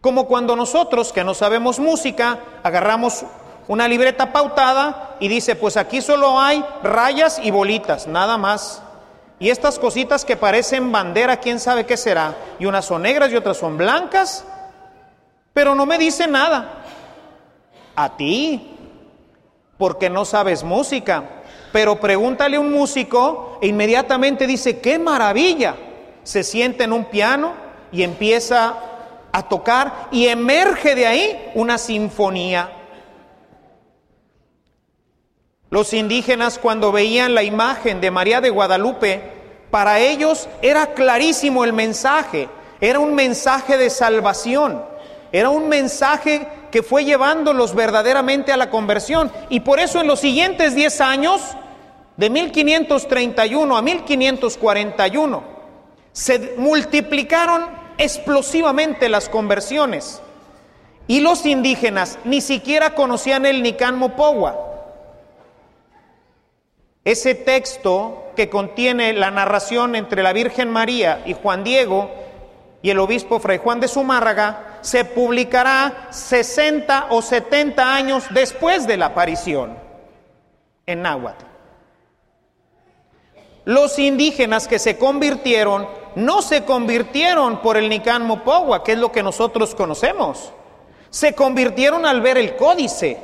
como 0.00 0.26
cuando 0.26 0.56
nosotros 0.56 1.12
que 1.12 1.24
no 1.24 1.34
sabemos 1.34 1.78
música, 1.78 2.38
agarramos 2.62 3.24
una 3.68 3.86
libreta 3.86 4.32
pautada 4.32 5.16
y 5.20 5.28
dice, 5.28 5.54
pues 5.54 5.76
aquí 5.76 6.00
solo 6.00 6.40
hay 6.40 6.64
rayas 6.82 7.38
y 7.42 7.50
bolitas, 7.50 8.06
nada 8.06 8.38
más. 8.38 8.82
Y 9.38 9.50
estas 9.50 9.78
cositas 9.78 10.24
que 10.24 10.36
parecen 10.36 10.90
bandera, 10.90 11.38
quién 11.38 11.60
sabe 11.60 11.86
qué 11.86 11.96
será. 11.96 12.34
Y 12.58 12.66
unas 12.66 12.84
son 12.84 13.02
negras 13.02 13.30
y 13.30 13.36
otras 13.36 13.56
son 13.56 13.78
blancas. 13.78 14.44
Pero 15.54 15.74
no 15.74 15.86
me 15.86 15.98
dice 15.98 16.26
nada. 16.26 16.82
A 17.96 18.16
ti, 18.16 18.76
porque 19.78 20.10
no 20.10 20.24
sabes 20.24 20.62
música. 20.62 21.24
Pero 21.72 22.00
pregúntale 22.00 22.56
a 22.56 22.60
un 22.60 22.72
músico 22.72 23.58
e 23.62 23.68
inmediatamente 23.68 24.46
dice, 24.46 24.80
qué 24.80 24.98
maravilla. 24.98 25.76
Se 26.22 26.42
siente 26.42 26.84
en 26.84 26.92
un 26.92 27.06
piano 27.06 27.52
y 27.92 28.02
empieza 28.02 28.89
a 29.32 29.42
tocar 29.42 30.08
y 30.10 30.26
emerge 30.26 30.94
de 30.94 31.06
ahí 31.06 31.50
una 31.54 31.78
sinfonía. 31.78 32.70
Los 35.70 35.92
indígenas 35.92 36.58
cuando 36.58 36.90
veían 36.90 37.34
la 37.34 37.44
imagen 37.44 38.00
de 38.00 38.10
María 38.10 38.40
de 38.40 38.50
Guadalupe, 38.50 39.22
para 39.70 40.00
ellos 40.00 40.48
era 40.62 40.94
clarísimo 40.94 41.64
el 41.64 41.72
mensaje, 41.72 42.48
era 42.80 42.98
un 42.98 43.14
mensaje 43.14 43.78
de 43.78 43.88
salvación, 43.88 44.84
era 45.30 45.48
un 45.48 45.68
mensaje 45.68 46.48
que 46.72 46.82
fue 46.82 47.04
llevándolos 47.04 47.74
verdaderamente 47.74 48.52
a 48.52 48.56
la 48.56 48.70
conversión. 48.70 49.30
Y 49.48 49.60
por 49.60 49.78
eso 49.78 50.00
en 50.00 50.08
los 50.08 50.20
siguientes 50.20 50.74
10 50.74 51.00
años, 51.00 51.40
de 52.16 52.30
1531 52.30 53.76
a 53.76 53.82
1541, 53.82 55.42
se 56.12 56.54
multiplicaron 56.58 57.79
explosivamente 58.00 59.10
las 59.10 59.28
conversiones. 59.28 60.22
Y 61.06 61.20
los 61.20 61.44
indígenas 61.44 62.18
ni 62.24 62.40
siquiera 62.40 62.94
conocían 62.94 63.44
el 63.44 63.62
Nican 63.62 63.98
Mopogua. 63.98 64.66
Ese 67.04 67.34
texto 67.34 68.32
que 68.36 68.48
contiene 68.48 69.12
la 69.12 69.30
narración 69.30 69.96
entre 69.96 70.22
la 70.22 70.32
Virgen 70.32 70.70
María 70.70 71.22
y 71.26 71.34
Juan 71.34 71.62
Diego 71.62 72.10
y 72.82 72.90
el 72.90 72.98
obispo 72.98 73.38
Fray 73.38 73.58
Juan 73.58 73.80
de 73.80 73.88
Zumárraga 73.88 74.78
se 74.80 75.04
publicará 75.04 76.08
60 76.10 77.08
o 77.10 77.20
70 77.20 77.94
años 77.94 78.24
después 78.30 78.86
de 78.86 78.96
la 78.96 79.06
aparición 79.06 79.76
en 80.86 81.02
náhuatl. 81.02 81.44
Los 83.66 83.98
indígenas 83.98 84.68
que 84.68 84.78
se 84.78 84.96
convirtieron 84.96 85.99
no 86.14 86.42
se 86.42 86.64
convirtieron 86.64 87.60
por 87.60 87.76
el 87.76 87.88
Nican 87.88 88.26
Mopogua, 88.26 88.82
que 88.82 88.92
es 88.92 88.98
lo 88.98 89.12
que 89.12 89.22
nosotros 89.22 89.74
conocemos. 89.74 90.52
Se 91.10 91.34
convirtieron 91.34 92.06
al 92.06 92.20
ver 92.20 92.38
el 92.38 92.56
códice. 92.56 93.18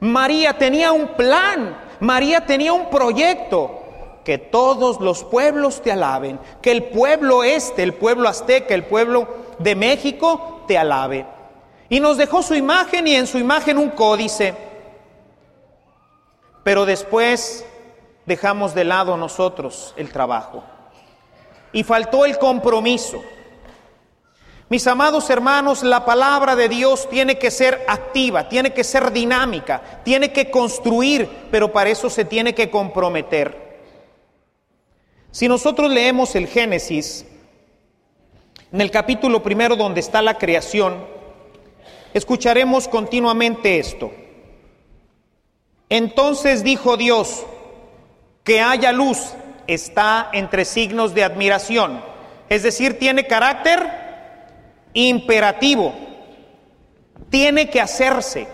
María 0.00 0.58
tenía 0.58 0.92
un 0.92 1.08
plan, 1.08 1.78
María 2.00 2.44
tenía 2.44 2.72
un 2.72 2.90
proyecto. 2.90 3.82
Que 4.24 4.38
todos 4.38 5.00
los 5.00 5.22
pueblos 5.22 5.80
te 5.82 5.92
alaben, 5.92 6.40
que 6.60 6.72
el 6.72 6.84
pueblo 6.86 7.44
este, 7.44 7.84
el 7.84 7.94
pueblo 7.94 8.28
azteca, 8.28 8.74
el 8.74 8.84
pueblo 8.84 9.28
de 9.60 9.76
México 9.76 10.64
te 10.66 10.76
alabe. 10.76 11.24
Y 11.88 12.00
nos 12.00 12.16
dejó 12.16 12.42
su 12.42 12.56
imagen 12.56 13.06
y 13.06 13.14
en 13.14 13.28
su 13.28 13.38
imagen 13.38 13.78
un 13.78 13.90
códice. 13.90 14.52
Pero 16.64 16.84
después 16.84 17.64
dejamos 18.24 18.74
de 18.74 18.84
lado 18.84 19.16
nosotros 19.16 19.94
el 19.96 20.10
trabajo. 20.10 20.64
Y 21.72 21.82
faltó 21.82 22.24
el 22.24 22.38
compromiso. 22.38 23.22
Mis 24.68 24.86
amados 24.88 25.30
hermanos, 25.30 25.84
la 25.84 26.04
palabra 26.04 26.56
de 26.56 26.68
Dios 26.68 27.08
tiene 27.08 27.38
que 27.38 27.52
ser 27.52 27.84
activa, 27.86 28.48
tiene 28.48 28.72
que 28.72 28.82
ser 28.82 29.12
dinámica, 29.12 30.00
tiene 30.04 30.32
que 30.32 30.50
construir, 30.50 31.28
pero 31.52 31.72
para 31.72 31.90
eso 31.90 32.10
se 32.10 32.24
tiene 32.24 32.52
que 32.52 32.68
comprometer. 32.68 33.78
Si 35.30 35.46
nosotros 35.46 35.90
leemos 35.90 36.34
el 36.34 36.48
Génesis, 36.48 37.26
en 38.72 38.80
el 38.80 38.90
capítulo 38.90 39.42
primero 39.42 39.76
donde 39.76 40.00
está 40.00 40.20
la 40.20 40.36
creación, 40.36 41.06
escucharemos 42.12 42.88
continuamente 42.88 43.78
esto. 43.78 44.10
Entonces 45.88 46.64
dijo 46.64 46.96
Dios, 46.96 47.46
que 48.42 48.60
haya 48.60 48.90
luz 48.92 49.34
está 49.66 50.30
entre 50.32 50.64
signos 50.64 51.14
de 51.14 51.24
admiración, 51.24 52.02
es 52.48 52.62
decir, 52.62 52.98
tiene 52.98 53.26
carácter 53.26 53.86
imperativo, 54.92 55.94
tiene 57.30 57.70
que 57.70 57.80
hacerse. 57.80 58.48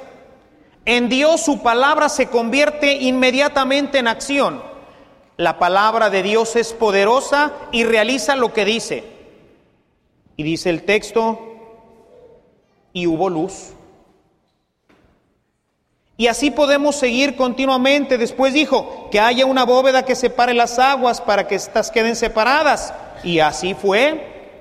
En 0.85 1.09
Dios 1.09 1.41
su 1.43 1.63
palabra 1.63 2.09
se 2.09 2.27
convierte 2.27 2.95
inmediatamente 2.95 3.99
en 3.99 4.09
acción. 4.09 4.63
La 5.37 5.59
palabra 5.59 6.11
de 6.11 6.23
Dios 6.23 6.57
es 6.57 6.73
poderosa 6.73 7.53
y 7.71 7.85
realiza 7.85 8.37
lo 8.37 8.53
que 8.53 8.65
dice. 8.65 9.05
Y 10.37 10.43
dice 10.43 10.71
el 10.71 10.83
texto, 10.83 11.53
y 12.93 13.07
hubo 13.07 13.29
luz. 13.29 13.73
Y 16.23 16.29
así 16.29 16.53
podemos 16.53 16.95
seguir 16.95 17.35
continuamente. 17.35 18.17
Después 18.17 18.55
dijo, 18.55 19.09
que 19.11 19.19
haya 19.19 19.45
una 19.45 19.65
bóveda 19.65 20.05
que 20.05 20.15
separe 20.15 20.55
las 20.55 20.79
aguas 20.79 21.21
para 21.21 21.49
que 21.49 21.57
éstas 21.57 21.91
queden 21.91 22.15
separadas. 22.15 22.95
Y 23.25 23.41
así 23.41 23.75
fue. 23.75 24.55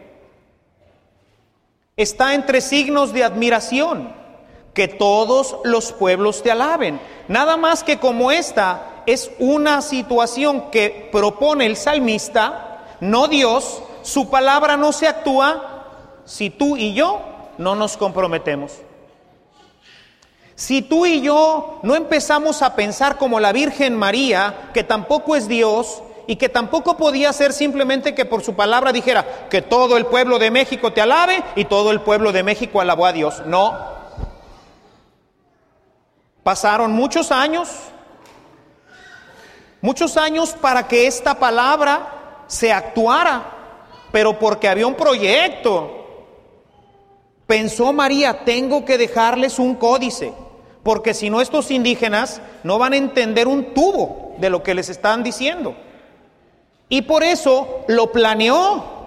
Está 1.96 2.34
entre 2.34 2.62
signos 2.62 3.14
de 3.14 3.24
admiración, 3.24 4.12
que 4.74 4.88
todos 4.88 5.58
los 5.64 5.92
pueblos 5.92 6.42
te 6.42 6.50
alaben. 6.50 7.00
Nada 7.28 7.58
más 7.58 7.84
que 7.84 8.00
como 8.00 8.32
esta 8.32 9.04
es 9.06 9.30
una 9.38 9.84
situación 9.84 10.72
que 10.72 11.10
propone 11.12 11.68
el 11.68 11.78
salmista, 11.78 12.88
no 13.02 13.28
Dios, 13.28 13.84
su 14.02 14.32
palabra 14.32 14.78
no 14.78 14.92
se 14.94 15.08
actúa 15.08 16.24
si 16.26 16.50
tú 16.50 16.76
y 16.76 16.96
yo 16.96 17.22
no 17.60 17.76
nos 17.76 17.98
comprometemos. 17.98 18.72
Si 20.62 20.84
tú 20.84 21.08
y 21.08 21.22
yo 21.22 21.80
no 21.82 21.96
empezamos 21.96 22.62
a 22.62 22.76
pensar 22.76 23.18
como 23.18 23.40
la 23.40 23.52
Virgen 23.52 23.98
María, 23.98 24.70
que 24.76 24.84
tampoco 24.84 25.36
es 25.36 25.48
Dios 25.48 26.04
y 26.28 26.36
que 26.36 26.50
tampoco 26.50 26.98
podía 26.98 27.34
ser 27.34 27.52
simplemente 27.52 28.14
que 28.14 28.26
por 28.26 28.44
su 28.44 28.54
palabra 28.54 28.92
dijera 28.92 29.48
que 29.50 29.64
todo 29.64 29.98
el 29.98 30.06
pueblo 30.06 30.38
de 30.38 30.52
México 30.52 30.94
te 30.94 31.02
alabe 31.02 31.44
y 31.56 31.66
todo 31.66 31.90
el 31.90 32.02
pueblo 32.02 32.32
de 32.32 32.44
México 32.44 32.80
alabó 32.80 33.08
a 33.08 33.12
Dios. 33.12 33.42
No. 33.48 33.76
Pasaron 36.44 36.92
muchos 36.92 37.32
años, 37.32 37.68
muchos 39.82 40.16
años 40.16 40.54
para 40.54 40.88
que 40.88 41.08
esta 41.08 41.40
palabra 41.40 42.44
se 42.46 42.72
actuara, 42.72 43.46
pero 44.12 44.38
porque 44.38 44.70
había 44.70 44.86
un 44.86 44.94
proyecto. 44.94 45.98
Pensó 47.48 47.92
María, 47.94 48.46
tengo 48.46 48.86
que 48.86 49.00
dejarles 49.00 49.58
un 49.58 49.74
códice 49.74 50.32
porque 50.84 51.14
si 51.14 51.30
no 51.30 51.42
estos 51.42 51.72
indígenas 51.72 52.42
no 52.64 52.80
van 52.80 52.94
a 52.94 52.98
entender 52.98 53.48
un 53.48 53.74
tubo 53.74 54.36
de 54.38 54.50
lo 54.50 54.64
que 54.64 54.74
les 54.74 54.90
están 54.90 55.24
diciendo. 55.24 55.76
Y 56.90 57.04
por 57.04 57.24
eso 57.24 57.86
lo 57.88 58.12
planeó. 58.12 59.00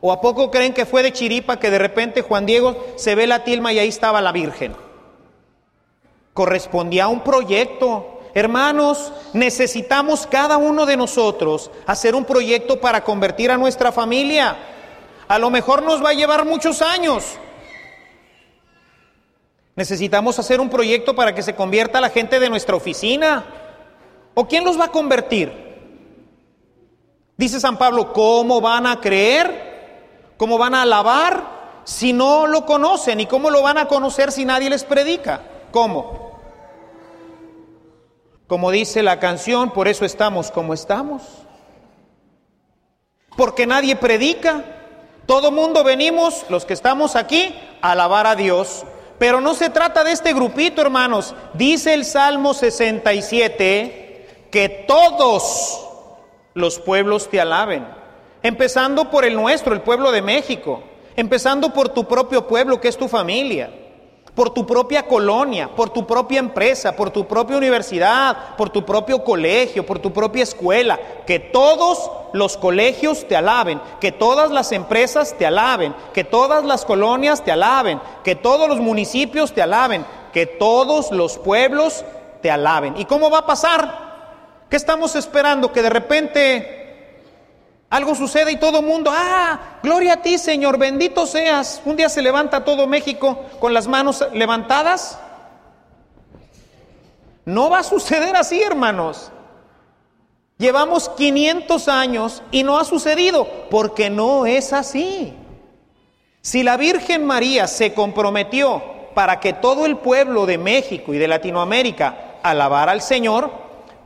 ¿O 0.00 0.12
a 0.12 0.20
poco 0.20 0.50
creen 0.50 0.72
que 0.72 0.86
fue 0.86 1.02
de 1.02 1.12
chiripa 1.12 1.58
que 1.58 1.70
de 1.70 1.78
repente 1.78 2.22
Juan 2.22 2.46
Diego 2.46 2.86
se 2.96 3.16
ve 3.16 3.26
la 3.26 3.42
tilma 3.42 3.72
y 3.72 3.80
ahí 3.80 3.88
estaba 3.88 4.20
la 4.20 4.30
Virgen? 4.30 4.76
Correspondía 6.32 7.04
a 7.04 7.08
un 7.08 7.20
proyecto. 7.24 8.20
Hermanos, 8.32 9.12
necesitamos 9.32 10.28
cada 10.28 10.56
uno 10.56 10.86
de 10.86 10.96
nosotros 10.96 11.72
hacer 11.84 12.14
un 12.14 12.24
proyecto 12.24 12.80
para 12.80 13.02
convertir 13.02 13.50
a 13.50 13.56
nuestra 13.56 13.90
familia. 13.90 14.56
A 15.26 15.38
lo 15.38 15.50
mejor 15.50 15.82
nos 15.82 16.02
va 16.02 16.10
a 16.10 16.14
llevar 16.14 16.44
muchos 16.44 16.80
años, 16.80 17.36
Necesitamos 19.78 20.36
hacer 20.40 20.60
un 20.60 20.68
proyecto 20.68 21.14
para 21.14 21.32
que 21.32 21.40
se 21.40 21.54
convierta 21.54 22.00
la 22.00 22.10
gente 22.10 22.40
de 22.40 22.50
nuestra 22.50 22.74
oficina. 22.74 23.44
¿O 24.34 24.48
quién 24.48 24.64
los 24.64 24.76
va 24.76 24.86
a 24.86 24.90
convertir? 24.90 25.52
Dice 27.36 27.60
San 27.60 27.78
Pablo, 27.78 28.12
¿cómo 28.12 28.60
van 28.60 28.88
a 28.88 29.00
creer? 29.00 30.32
¿Cómo 30.36 30.58
van 30.58 30.74
a 30.74 30.82
alabar 30.82 31.82
si 31.84 32.12
no 32.12 32.48
lo 32.48 32.66
conocen? 32.66 33.20
¿Y 33.20 33.26
cómo 33.26 33.50
lo 33.50 33.62
van 33.62 33.78
a 33.78 33.86
conocer 33.86 34.32
si 34.32 34.44
nadie 34.44 34.68
les 34.68 34.82
predica? 34.82 35.42
¿Cómo? 35.70 36.40
Como 38.48 38.72
dice 38.72 39.04
la 39.04 39.20
canción, 39.20 39.70
por 39.70 39.86
eso 39.86 40.04
estamos 40.04 40.50
como 40.50 40.74
estamos. 40.74 41.22
Porque 43.36 43.64
nadie 43.64 43.94
predica. 43.94 44.64
Todo 45.26 45.52
mundo 45.52 45.84
venimos, 45.84 46.46
los 46.48 46.64
que 46.64 46.74
estamos 46.74 47.14
aquí, 47.14 47.54
a 47.80 47.92
alabar 47.92 48.26
a 48.26 48.34
Dios. 48.34 48.84
Pero 49.18 49.40
no 49.40 49.54
se 49.54 49.70
trata 49.70 50.04
de 50.04 50.12
este 50.12 50.32
grupito, 50.32 50.80
hermanos. 50.80 51.34
Dice 51.54 51.94
el 51.94 52.04
Salmo 52.04 52.54
67 52.54 54.46
que 54.50 54.68
todos 54.86 55.86
los 56.54 56.78
pueblos 56.78 57.28
te 57.28 57.40
alaben. 57.40 57.86
Empezando 58.42 59.10
por 59.10 59.24
el 59.24 59.34
nuestro, 59.34 59.74
el 59.74 59.80
pueblo 59.80 60.12
de 60.12 60.22
México. 60.22 60.82
Empezando 61.16 61.72
por 61.72 61.88
tu 61.88 62.06
propio 62.06 62.46
pueblo, 62.46 62.80
que 62.80 62.88
es 62.88 62.96
tu 62.96 63.08
familia 63.08 63.70
por 64.38 64.50
tu 64.50 64.64
propia 64.64 65.02
colonia, 65.02 65.68
por 65.74 65.90
tu 65.90 66.06
propia 66.06 66.38
empresa, 66.38 66.94
por 66.94 67.10
tu 67.10 67.26
propia 67.26 67.56
universidad, 67.56 68.54
por 68.56 68.70
tu 68.70 68.84
propio 68.84 69.24
colegio, 69.24 69.84
por 69.84 69.98
tu 69.98 70.12
propia 70.12 70.44
escuela. 70.44 70.96
Que 71.26 71.40
todos 71.40 72.08
los 72.32 72.56
colegios 72.56 73.26
te 73.26 73.34
alaben, 73.34 73.80
que 74.00 74.12
todas 74.12 74.52
las 74.52 74.70
empresas 74.70 75.34
te 75.36 75.44
alaben, 75.44 75.92
que 76.14 76.22
todas 76.22 76.64
las 76.64 76.84
colonias 76.84 77.42
te 77.42 77.50
alaben, 77.50 78.00
que 78.22 78.36
todos 78.36 78.68
los 78.68 78.78
municipios 78.78 79.52
te 79.52 79.60
alaben, 79.60 80.06
que 80.32 80.46
todos 80.46 81.10
los 81.10 81.36
pueblos 81.36 82.04
te 82.40 82.52
alaben. 82.52 82.96
¿Y 82.96 83.06
cómo 83.06 83.30
va 83.30 83.38
a 83.38 83.46
pasar? 83.46 84.62
¿Qué 84.70 84.76
estamos 84.76 85.16
esperando? 85.16 85.72
Que 85.72 85.82
de 85.82 85.90
repente 85.90 86.77
algo 87.90 88.14
sucede 88.14 88.52
y 88.52 88.56
todo 88.56 88.80
el 88.80 88.86
mundo, 88.86 89.10
ah, 89.14 89.78
gloria 89.82 90.14
a 90.14 90.22
ti 90.22 90.36
Señor, 90.38 90.78
bendito 90.78 91.26
seas. 91.26 91.80
Un 91.84 91.96
día 91.96 92.08
se 92.08 92.20
levanta 92.20 92.64
todo 92.64 92.86
México 92.86 93.46
con 93.60 93.72
las 93.72 93.88
manos 93.88 94.24
levantadas. 94.32 95.18
No 97.46 97.70
va 97.70 97.78
a 97.78 97.82
suceder 97.82 98.36
así, 98.36 98.60
hermanos. 98.60 99.32
Llevamos 100.58 101.08
500 101.10 101.88
años 101.88 102.42
y 102.50 102.62
no 102.62 102.78
ha 102.78 102.84
sucedido 102.84 103.48
porque 103.70 104.10
no 104.10 104.44
es 104.44 104.72
así. 104.72 105.32
Si 106.42 106.62
la 106.62 106.76
Virgen 106.76 107.24
María 107.24 107.66
se 107.68 107.94
comprometió 107.94 108.82
para 109.14 109.40
que 109.40 109.52
todo 109.52 109.86
el 109.86 109.96
pueblo 109.96 110.46
de 110.46 110.58
México 110.58 111.14
y 111.14 111.18
de 111.18 111.28
Latinoamérica 111.28 112.38
alabara 112.42 112.92
al 112.92 113.02
Señor, 113.02 113.50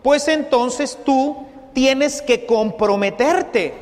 pues 0.03 0.29
entonces 0.29 0.99
tú 1.05 1.47
tienes 1.73 2.23
que 2.23 2.47
comprometerte. 2.47 3.75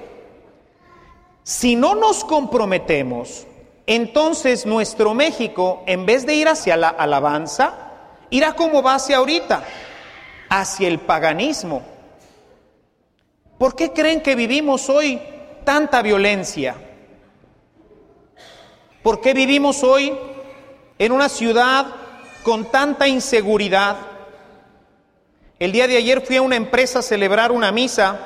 Si 1.43 1.77
no 1.77 1.95
nos 1.95 2.25
comprometemos, 2.25 3.47
entonces 3.87 4.67
nuestro 4.67 5.15
México, 5.15 5.83
en 5.87 6.07
vez 6.07 6.27
de 6.27 6.35
ir 6.35 6.49
hacia 6.49 6.77
la 6.77 6.89
alabanza, 6.89 7.75
irá 8.31 8.55
como 8.55 8.83
va 8.83 8.95
hacia 8.95 9.17
ahorita, 9.17 9.65
hacia 10.49 10.89
el 10.89 11.01
paganismo. 11.01 11.83
¿Por 13.59 13.75
qué 13.75 13.93
creen 13.93 14.23
que 14.23 14.37
vivimos 14.37 14.89
hoy 14.89 15.21
tanta 15.65 16.03
violencia? 16.03 16.77
¿Por 19.03 19.21
qué 19.21 19.35
vivimos 19.35 19.83
hoy 19.83 20.17
en 20.99 21.13
una 21.13 21.29
ciudad 21.29 21.87
con 22.43 22.67
tanta 22.67 23.09
inseguridad? 23.09 23.97
El 25.61 25.73
día 25.73 25.87
de 25.87 25.99
ayer 25.99 26.23
fui 26.23 26.39
a 26.39 26.43
una 26.43 26.57
empresa 26.57 27.01
a 27.01 27.03
celebrar 27.03 27.53
una 27.53 27.71
misa 27.71 28.19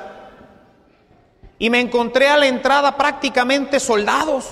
y 1.59 1.69
me 1.69 1.81
encontré 1.81 2.29
a 2.29 2.37
la 2.37 2.47
entrada 2.47 2.95
prácticamente 2.95 3.81
soldados. 3.81 4.51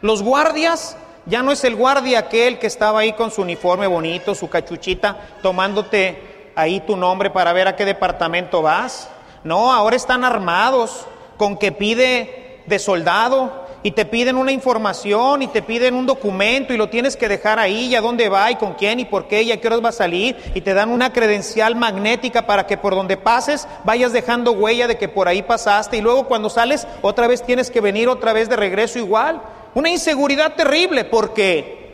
Los 0.00 0.22
guardias, 0.22 0.96
ya 1.26 1.42
no 1.42 1.52
es 1.52 1.62
el 1.64 1.76
guardia 1.76 2.20
aquel 2.20 2.58
que 2.58 2.68
estaba 2.68 3.00
ahí 3.00 3.12
con 3.12 3.30
su 3.30 3.42
uniforme 3.42 3.86
bonito, 3.86 4.34
su 4.34 4.48
cachuchita, 4.48 5.18
tomándote 5.42 6.52
ahí 6.56 6.80
tu 6.80 6.96
nombre 6.96 7.28
para 7.28 7.52
ver 7.52 7.68
a 7.68 7.76
qué 7.76 7.84
departamento 7.84 8.62
vas. 8.62 9.10
No, 9.44 9.70
ahora 9.70 9.96
están 9.96 10.24
armados 10.24 11.06
con 11.36 11.58
que 11.58 11.70
pide 11.70 12.62
de 12.64 12.78
soldado 12.78 13.65
y 13.82 13.92
te 13.92 14.04
piden 14.04 14.36
una 14.36 14.52
información 14.52 15.42
y 15.42 15.48
te 15.48 15.62
piden 15.62 15.94
un 15.94 16.06
documento 16.06 16.72
y 16.72 16.76
lo 16.76 16.88
tienes 16.88 17.16
que 17.16 17.28
dejar 17.28 17.58
ahí 17.58 17.86
y 17.86 17.94
a 17.94 18.00
dónde 18.00 18.28
va 18.28 18.50
y 18.50 18.56
con 18.56 18.74
quién 18.74 19.00
y 19.00 19.04
por 19.04 19.28
qué 19.28 19.42
y 19.42 19.52
a 19.52 19.60
qué 19.60 19.66
horas 19.66 19.84
va 19.84 19.90
a 19.90 19.92
salir 19.92 20.36
y 20.54 20.60
te 20.60 20.74
dan 20.74 20.90
una 20.90 21.12
credencial 21.12 21.76
magnética 21.76 22.46
para 22.46 22.66
que 22.66 22.76
por 22.76 22.94
donde 22.94 23.16
pases 23.16 23.68
vayas 23.84 24.12
dejando 24.12 24.52
huella 24.52 24.86
de 24.86 24.98
que 24.98 25.08
por 25.08 25.28
ahí 25.28 25.42
pasaste 25.42 25.96
y 25.96 26.00
luego 26.00 26.26
cuando 26.26 26.50
sales 26.50 26.86
otra 27.02 27.26
vez 27.26 27.42
tienes 27.42 27.70
que 27.70 27.80
venir 27.80 28.08
otra 28.08 28.32
vez 28.32 28.48
de 28.48 28.56
regreso 28.56 28.98
igual. 28.98 29.42
Una 29.74 29.90
inseguridad 29.90 30.54
terrible 30.54 31.04
porque 31.04 31.86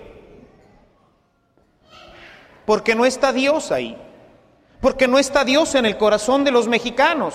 porque 2.64 2.94
no 2.94 3.04
está 3.04 3.32
Dios 3.32 3.72
ahí. 3.72 3.96
Porque 4.80 5.06
no 5.08 5.18
está 5.18 5.44
Dios 5.44 5.74
en 5.74 5.86
el 5.86 5.96
corazón 5.96 6.44
de 6.44 6.50
los 6.50 6.68
mexicanos. 6.68 7.34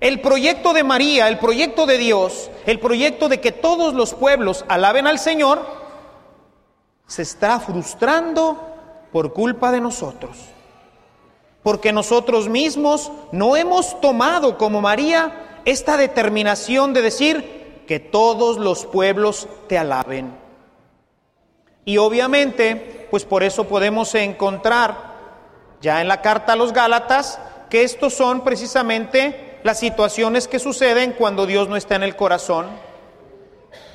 El 0.00 0.20
proyecto 0.20 0.72
de 0.72 0.84
María, 0.84 1.28
el 1.28 1.38
proyecto 1.38 1.86
de 1.86 1.96
Dios, 1.96 2.50
el 2.66 2.78
proyecto 2.78 3.28
de 3.28 3.40
que 3.40 3.52
todos 3.52 3.94
los 3.94 4.14
pueblos 4.14 4.64
alaben 4.68 5.06
al 5.06 5.18
Señor, 5.18 5.66
se 7.06 7.22
está 7.22 7.60
frustrando 7.60 8.58
por 9.12 9.32
culpa 9.32 9.72
de 9.72 9.80
nosotros. 9.80 10.36
Porque 11.62 11.92
nosotros 11.92 12.48
mismos 12.48 13.10
no 13.32 13.56
hemos 13.56 14.00
tomado 14.00 14.58
como 14.58 14.80
María 14.80 15.60
esta 15.64 15.96
determinación 15.96 16.92
de 16.92 17.02
decir 17.02 17.84
que 17.86 17.98
todos 17.98 18.58
los 18.58 18.84
pueblos 18.84 19.48
te 19.68 19.78
alaben. 19.78 20.36
Y 21.84 21.96
obviamente, 21.98 23.08
pues 23.10 23.24
por 23.24 23.42
eso 23.42 23.64
podemos 23.64 24.14
encontrar 24.14 25.14
ya 25.80 26.00
en 26.00 26.08
la 26.08 26.20
carta 26.20 26.52
a 26.52 26.56
los 26.56 26.72
Gálatas 26.72 27.38
que 27.70 27.84
estos 27.84 28.14
son 28.14 28.42
precisamente 28.42 29.45
las 29.66 29.80
situaciones 29.80 30.46
que 30.46 30.60
suceden 30.60 31.10
cuando 31.10 31.44
Dios 31.44 31.68
no 31.68 31.74
está 31.74 31.96
en 31.96 32.04
el 32.04 32.14
corazón. 32.14 32.68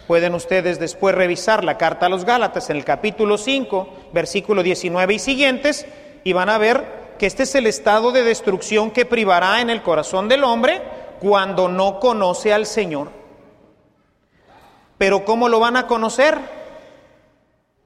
Pueden 0.06 0.36
ustedes 0.36 0.80
después 0.80 1.16
revisar 1.16 1.64
la 1.64 1.78
carta 1.78 2.08
a 2.08 2.10
los 2.10 2.26
Gálatas 2.26 2.70
en 2.70 2.76
el 2.76 2.84
capítulo 2.84 3.38
5, 3.38 3.88
versículo 4.12 4.64
19 4.64 5.14
y 5.14 5.20
siguientes, 5.20 5.86
y 6.26 6.34
van 6.34 6.50
a 6.50 6.58
ver 6.58 7.16
que 7.18 7.26
este 7.26 7.44
es 7.44 7.56
el 7.56 7.68
estado 7.68 8.12
de 8.12 8.24
destrucción 8.24 8.92
que 8.92 9.06
privará 9.06 9.62
en 9.62 9.70
el 9.70 9.82
corazón 9.82 10.28
del 10.28 10.44
hombre 10.44 10.82
cuando 11.22 11.70
no 11.70 12.02
conoce 12.02 12.52
al 12.52 12.66
Señor. 12.66 13.10
Pero 14.98 15.24
¿cómo 15.24 15.48
lo 15.48 15.62
van 15.62 15.78
a 15.78 15.88
conocer? 15.88 16.38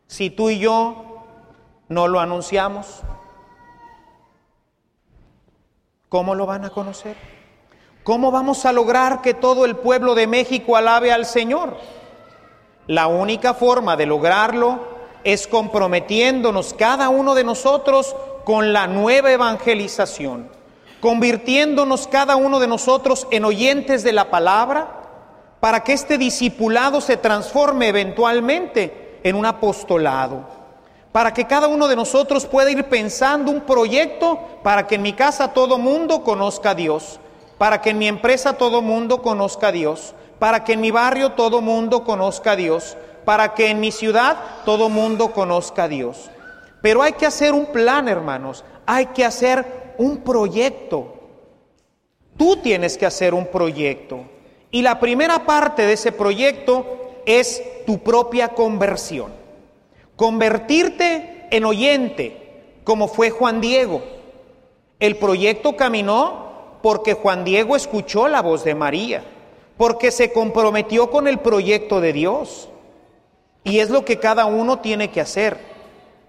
Si 0.07 0.31
tú 0.31 0.49
y 0.49 0.57
yo 0.57 1.23
no 1.87 2.07
lo 2.07 2.19
anunciamos. 2.19 3.03
¿Cómo 6.09 6.33
lo 6.33 6.47
van 6.47 6.65
a 6.65 6.71
conocer? 6.71 7.34
¿Cómo 8.05 8.29
vamos 8.29 8.67
a 8.67 8.71
lograr 8.71 9.23
que 9.23 9.33
todo 9.33 9.65
el 9.65 9.77
pueblo 9.77 10.13
de 10.13 10.27
México 10.27 10.77
alabe 10.77 11.11
al 11.11 11.25
Señor? 11.25 11.75
La 12.85 13.07
única 13.07 13.55
forma 13.55 13.97
de 13.97 14.05
lograrlo 14.05 14.79
es 15.23 15.47
comprometiéndonos 15.47 16.75
cada 16.75 17.09
uno 17.09 17.33
de 17.33 17.43
nosotros 17.43 18.15
con 18.43 18.73
la 18.73 18.85
nueva 18.85 19.31
evangelización, 19.31 20.51
convirtiéndonos 21.01 22.05
cada 22.05 22.35
uno 22.35 22.59
de 22.59 22.67
nosotros 22.67 23.25
en 23.31 23.43
oyentes 23.43 24.03
de 24.03 24.13
la 24.13 24.29
palabra, 24.29 25.01
para 25.59 25.83
que 25.83 25.93
este 25.93 26.19
discipulado 26.19 27.01
se 27.01 27.17
transforme 27.17 27.87
eventualmente 27.87 29.19
en 29.23 29.35
un 29.35 29.47
apostolado, 29.47 30.45
para 31.11 31.33
que 31.33 31.47
cada 31.47 31.67
uno 31.67 31.87
de 31.87 31.95
nosotros 31.95 32.45
pueda 32.45 32.69
ir 32.69 32.83
pensando 32.83 33.49
un 33.49 33.61
proyecto 33.61 34.59
para 34.61 34.85
que 34.85 34.93
en 34.93 35.01
mi 35.01 35.13
casa 35.13 35.53
todo 35.53 35.79
mundo 35.79 36.21
conozca 36.21 36.69
a 36.69 36.75
Dios 36.75 37.19
para 37.57 37.81
que 37.81 37.91
en 37.91 37.97
mi 37.97 38.07
empresa 38.07 38.53
todo 38.53 38.81
mundo 38.81 39.21
conozca 39.21 39.67
a 39.67 39.71
Dios, 39.71 40.13
para 40.39 40.63
que 40.63 40.73
en 40.73 40.81
mi 40.81 40.91
barrio 40.91 41.33
todo 41.33 41.61
mundo 41.61 42.03
conozca 42.03 42.51
a 42.51 42.55
Dios, 42.55 42.97
para 43.23 43.53
que 43.53 43.69
en 43.69 43.79
mi 43.79 43.91
ciudad 43.91 44.37
todo 44.65 44.89
mundo 44.89 45.31
conozca 45.31 45.83
a 45.83 45.87
Dios. 45.87 46.29
Pero 46.81 47.01
hay 47.01 47.13
que 47.13 47.25
hacer 47.25 47.53
un 47.53 47.67
plan, 47.67 48.07
hermanos, 48.07 48.63
hay 48.85 49.07
que 49.07 49.25
hacer 49.25 49.93
un 49.97 50.17
proyecto. 50.17 51.13
Tú 52.37 52.57
tienes 52.57 52.97
que 52.97 53.05
hacer 53.05 53.33
un 53.33 53.47
proyecto. 53.47 54.19
Y 54.69 54.81
la 54.81 54.99
primera 54.99 55.45
parte 55.45 55.83
de 55.85 55.93
ese 55.93 56.11
proyecto 56.11 56.85
es 57.25 57.63
tu 57.85 57.99
propia 57.99 58.49
conversión. 58.49 59.33
Convertirte 60.15 61.47
en 61.49 61.65
oyente, 61.65 62.73
como 62.83 63.07
fue 63.07 63.29
Juan 63.29 63.61
Diego. 63.61 64.03
El 64.99 65.17
proyecto 65.17 65.75
caminó 65.75 66.44
porque 66.85 67.15
Juan 67.15 67.43
Diego 67.43 67.75
escuchó 67.75 68.27
la 68.27 68.43
voz 68.43 68.63
de 68.63 68.75
María, 68.75 69.23
porque 69.75 70.11
se 70.11 70.31
comprometió 70.31 71.09
con 71.09 71.27
el 71.27 71.39
proyecto 71.39 71.99
de 71.99 72.13
Dios. 72.13 72.69
Y 73.63 73.79
es 73.79 73.89
lo 73.89 74.05
que 74.05 74.19
cada 74.19 74.45
uno 74.45 74.77
tiene 74.77 75.09
que 75.09 75.19
hacer, 75.19 75.57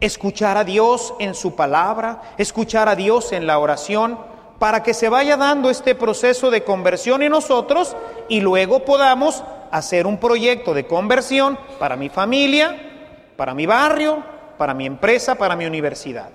escuchar 0.01 0.57
a 0.57 0.65
Dios 0.65 1.13
en 1.19 1.35
su 1.35 1.55
palabra, 1.55 2.23
escuchar 2.39 2.89
a 2.89 2.97
Dios 2.97 3.33
en 3.33 3.47
la 3.47 3.59
oración, 3.59 4.19
para 4.59 4.83
que 4.83 4.95
se 4.95 5.11
vaya 5.11 5.37
dando 5.37 5.69
este 5.69 5.95
proceso 5.95 6.51
de 6.51 6.65
conversión 6.65 7.21
en 7.21 7.33
nosotros 7.33 7.95
y 8.31 8.41
luego 8.41 8.83
podamos 8.87 9.45
hacer 9.71 10.07
un 10.07 10.17
proyecto 10.17 10.73
de 10.73 10.87
conversión 10.87 11.59
para 11.79 11.97
mi 11.97 12.09
familia, 12.09 13.35
para 13.37 13.53
mi 13.53 13.67
barrio, 13.67 14.25
para 14.57 14.73
mi 14.73 14.87
empresa, 14.87 15.35
para 15.35 15.55
mi 15.55 15.67
universidad. 15.67 16.31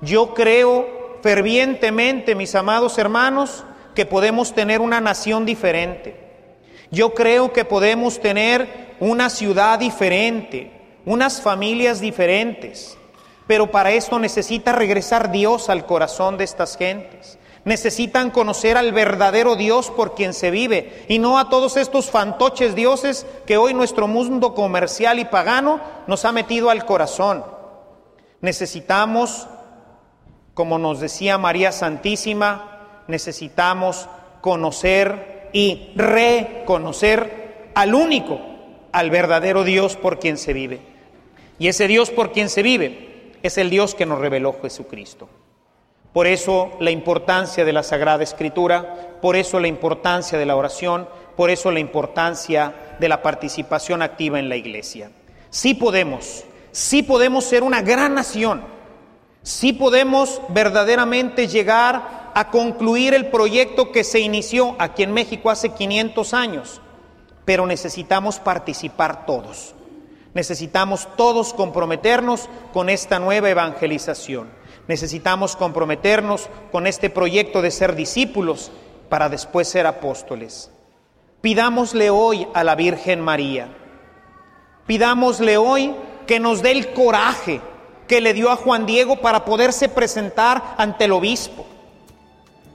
Yo 0.00 0.34
creo 0.34 0.98
fervientemente, 1.28 2.34
mis 2.34 2.54
amados 2.54 2.96
hermanos, 2.96 3.62
que 3.94 4.06
podemos 4.06 4.54
tener 4.54 4.80
una 4.80 4.98
nación 5.02 5.44
diferente. 5.44 6.16
Yo 6.90 7.12
creo 7.12 7.52
que 7.52 7.66
podemos 7.66 8.18
tener 8.18 8.96
una 8.98 9.28
ciudad 9.28 9.78
diferente, 9.78 10.72
unas 11.04 11.42
familias 11.42 12.00
diferentes. 12.00 12.96
Pero 13.46 13.70
para 13.70 13.90
esto 13.90 14.18
necesita 14.18 14.72
regresar 14.72 15.30
Dios 15.30 15.68
al 15.68 15.84
corazón 15.84 16.38
de 16.38 16.44
estas 16.44 16.78
gentes. 16.78 17.38
Necesitan 17.66 18.30
conocer 18.30 18.78
al 18.78 18.94
verdadero 18.94 19.54
Dios 19.54 19.90
por 19.90 20.14
quien 20.14 20.32
se 20.32 20.50
vive 20.50 21.04
y 21.08 21.18
no 21.18 21.38
a 21.38 21.50
todos 21.50 21.76
estos 21.76 22.10
fantoches 22.10 22.74
dioses 22.74 23.26
que 23.44 23.58
hoy 23.58 23.74
nuestro 23.74 24.08
mundo 24.08 24.54
comercial 24.54 25.18
y 25.18 25.26
pagano 25.26 25.78
nos 26.06 26.24
ha 26.24 26.32
metido 26.32 26.70
al 26.70 26.86
corazón. 26.86 27.44
Necesitamos 28.40 29.46
como 30.58 30.80
nos 30.80 30.98
decía 30.98 31.38
María 31.38 31.70
Santísima, 31.70 33.04
necesitamos 33.06 34.08
conocer 34.40 35.50
y 35.52 35.92
reconocer 35.94 37.70
al 37.76 37.94
único, 37.94 38.40
al 38.90 39.08
verdadero 39.08 39.62
Dios 39.62 39.94
por 39.94 40.18
quien 40.18 40.36
se 40.36 40.52
vive. 40.52 40.80
Y 41.60 41.68
ese 41.68 41.86
Dios 41.86 42.10
por 42.10 42.32
quien 42.32 42.48
se 42.48 42.64
vive 42.64 43.34
es 43.44 43.56
el 43.56 43.70
Dios 43.70 43.94
que 43.94 44.04
nos 44.04 44.18
reveló 44.18 44.56
Jesucristo. 44.60 45.28
Por 46.12 46.26
eso 46.26 46.72
la 46.80 46.90
importancia 46.90 47.64
de 47.64 47.72
la 47.72 47.84
Sagrada 47.84 48.24
Escritura, 48.24 49.12
por 49.22 49.36
eso 49.36 49.60
la 49.60 49.68
importancia 49.68 50.40
de 50.40 50.46
la 50.46 50.56
oración, 50.56 51.08
por 51.36 51.50
eso 51.50 51.70
la 51.70 51.78
importancia 51.78 52.96
de 52.98 53.08
la 53.08 53.22
participación 53.22 54.02
activa 54.02 54.40
en 54.40 54.48
la 54.48 54.56
iglesia. 54.56 55.12
Sí 55.50 55.74
podemos, 55.74 56.44
sí 56.72 57.04
podemos 57.04 57.44
ser 57.44 57.62
una 57.62 57.80
gran 57.80 58.16
nación 58.16 58.77
sí 59.48 59.72
podemos 59.72 60.42
verdaderamente 60.50 61.48
llegar 61.48 62.32
a 62.34 62.50
concluir 62.50 63.14
el 63.14 63.30
proyecto 63.30 63.90
que 63.92 64.04
se 64.04 64.20
inició 64.20 64.76
aquí 64.78 65.02
en 65.02 65.12
México 65.12 65.48
hace 65.48 65.70
500 65.70 66.34
años, 66.34 66.82
pero 67.46 67.66
necesitamos 67.66 68.40
participar 68.40 69.24
todos. 69.24 69.74
Necesitamos 70.34 71.08
todos 71.16 71.54
comprometernos 71.54 72.50
con 72.74 72.90
esta 72.90 73.18
nueva 73.18 73.48
evangelización. 73.48 74.50
Necesitamos 74.86 75.56
comprometernos 75.56 76.50
con 76.70 76.86
este 76.86 77.08
proyecto 77.08 77.62
de 77.62 77.70
ser 77.70 77.96
discípulos 77.96 78.70
para 79.08 79.30
después 79.30 79.66
ser 79.66 79.86
apóstoles. 79.86 80.70
Pidámosle 81.40 82.10
hoy 82.10 82.46
a 82.52 82.64
la 82.64 82.74
Virgen 82.74 83.22
María, 83.22 83.68
pidámosle 84.86 85.56
hoy 85.56 85.94
que 86.26 86.38
nos 86.38 86.60
dé 86.60 86.72
el 86.72 86.92
coraje 86.92 87.62
que 88.08 88.20
le 88.20 88.34
dio 88.34 88.50
a 88.50 88.56
Juan 88.56 88.86
Diego 88.86 89.20
para 89.20 89.44
poderse 89.44 89.88
presentar 89.88 90.74
ante 90.78 91.04
el 91.04 91.12
obispo. 91.12 91.66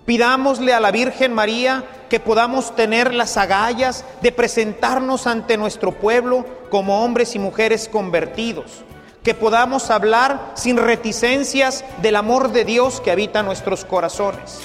Pidámosle 0.06 0.74
a 0.74 0.80
la 0.80 0.91
Virgen 0.91 1.34
María 1.34 1.84
que 2.10 2.19
podamos 2.19 2.76
tener 2.76 3.13
las 3.13 3.38
agallas 3.38 4.06
de 4.22 4.32
presentarnos 4.32 5.26
ante 5.28 5.58
nuestro 5.58 5.93
pueblo 5.93 6.46
como 6.69 7.04
hombres 7.04 7.36
y 7.36 7.39
mujeres 7.39 7.89
convertidos, 7.89 8.84
que 9.24 9.34
podamos 9.34 9.89
hablar 9.89 10.52
sin 10.54 10.78
reticencias 10.78 11.84
del 12.02 12.17
amor 12.17 12.52
de 12.52 12.65
Dios 12.65 13.02
que 13.02 13.12
habita 13.12 13.43
nuestros 13.43 13.86
corazones. 13.86 14.60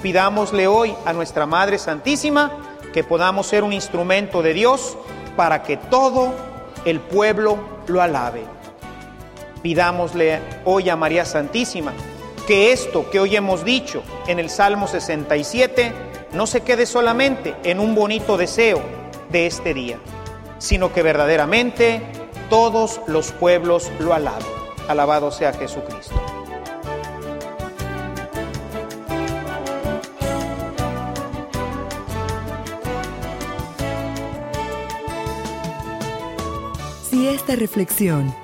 Pidámosle 0.00 0.66
hoy 0.66 0.94
a 1.04 1.12
nuestra 1.12 1.44
Madre 1.44 1.78
Santísima 1.78 2.52
que 2.92 3.02
podamos 3.02 3.48
ser 3.48 3.64
un 3.64 3.72
instrumento 3.72 4.40
de 4.40 4.54
Dios 4.54 4.96
para 5.36 5.64
que 5.64 5.76
todo 5.76 6.32
el 6.84 7.00
pueblo 7.00 7.58
lo 7.88 8.00
alabe. 8.00 8.53
Pidámosle 9.64 10.42
hoy 10.66 10.90
a 10.90 10.94
María 10.94 11.24
Santísima 11.24 11.94
que 12.46 12.70
esto 12.70 13.08
que 13.08 13.18
hoy 13.18 13.34
hemos 13.34 13.64
dicho 13.64 14.02
en 14.26 14.38
el 14.38 14.50
Salmo 14.50 14.86
67 14.86 15.90
no 16.34 16.46
se 16.46 16.60
quede 16.60 16.84
solamente 16.84 17.56
en 17.64 17.80
un 17.80 17.94
bonito 17.94 18.36
deseo 18.36 18.82
de 19.30 19.46
este 19.46 19.72
día, 19.72 19.98
sino 20.58 20.92
que 20.92 21.02
verdaderamente 21.02 22.02
todos 22.50 23.00
los 23.06 23.32
pueblos 23.32 23.90
lo 24.00 24.12
alaben. 24.12 24.46
Alabado 24.86 25.30
sea 25.30 25.54
Jesucristo. 25.54 26.14
Si 37.08 37.28
esta 37.28 37.56
reflexión 37.56 38.43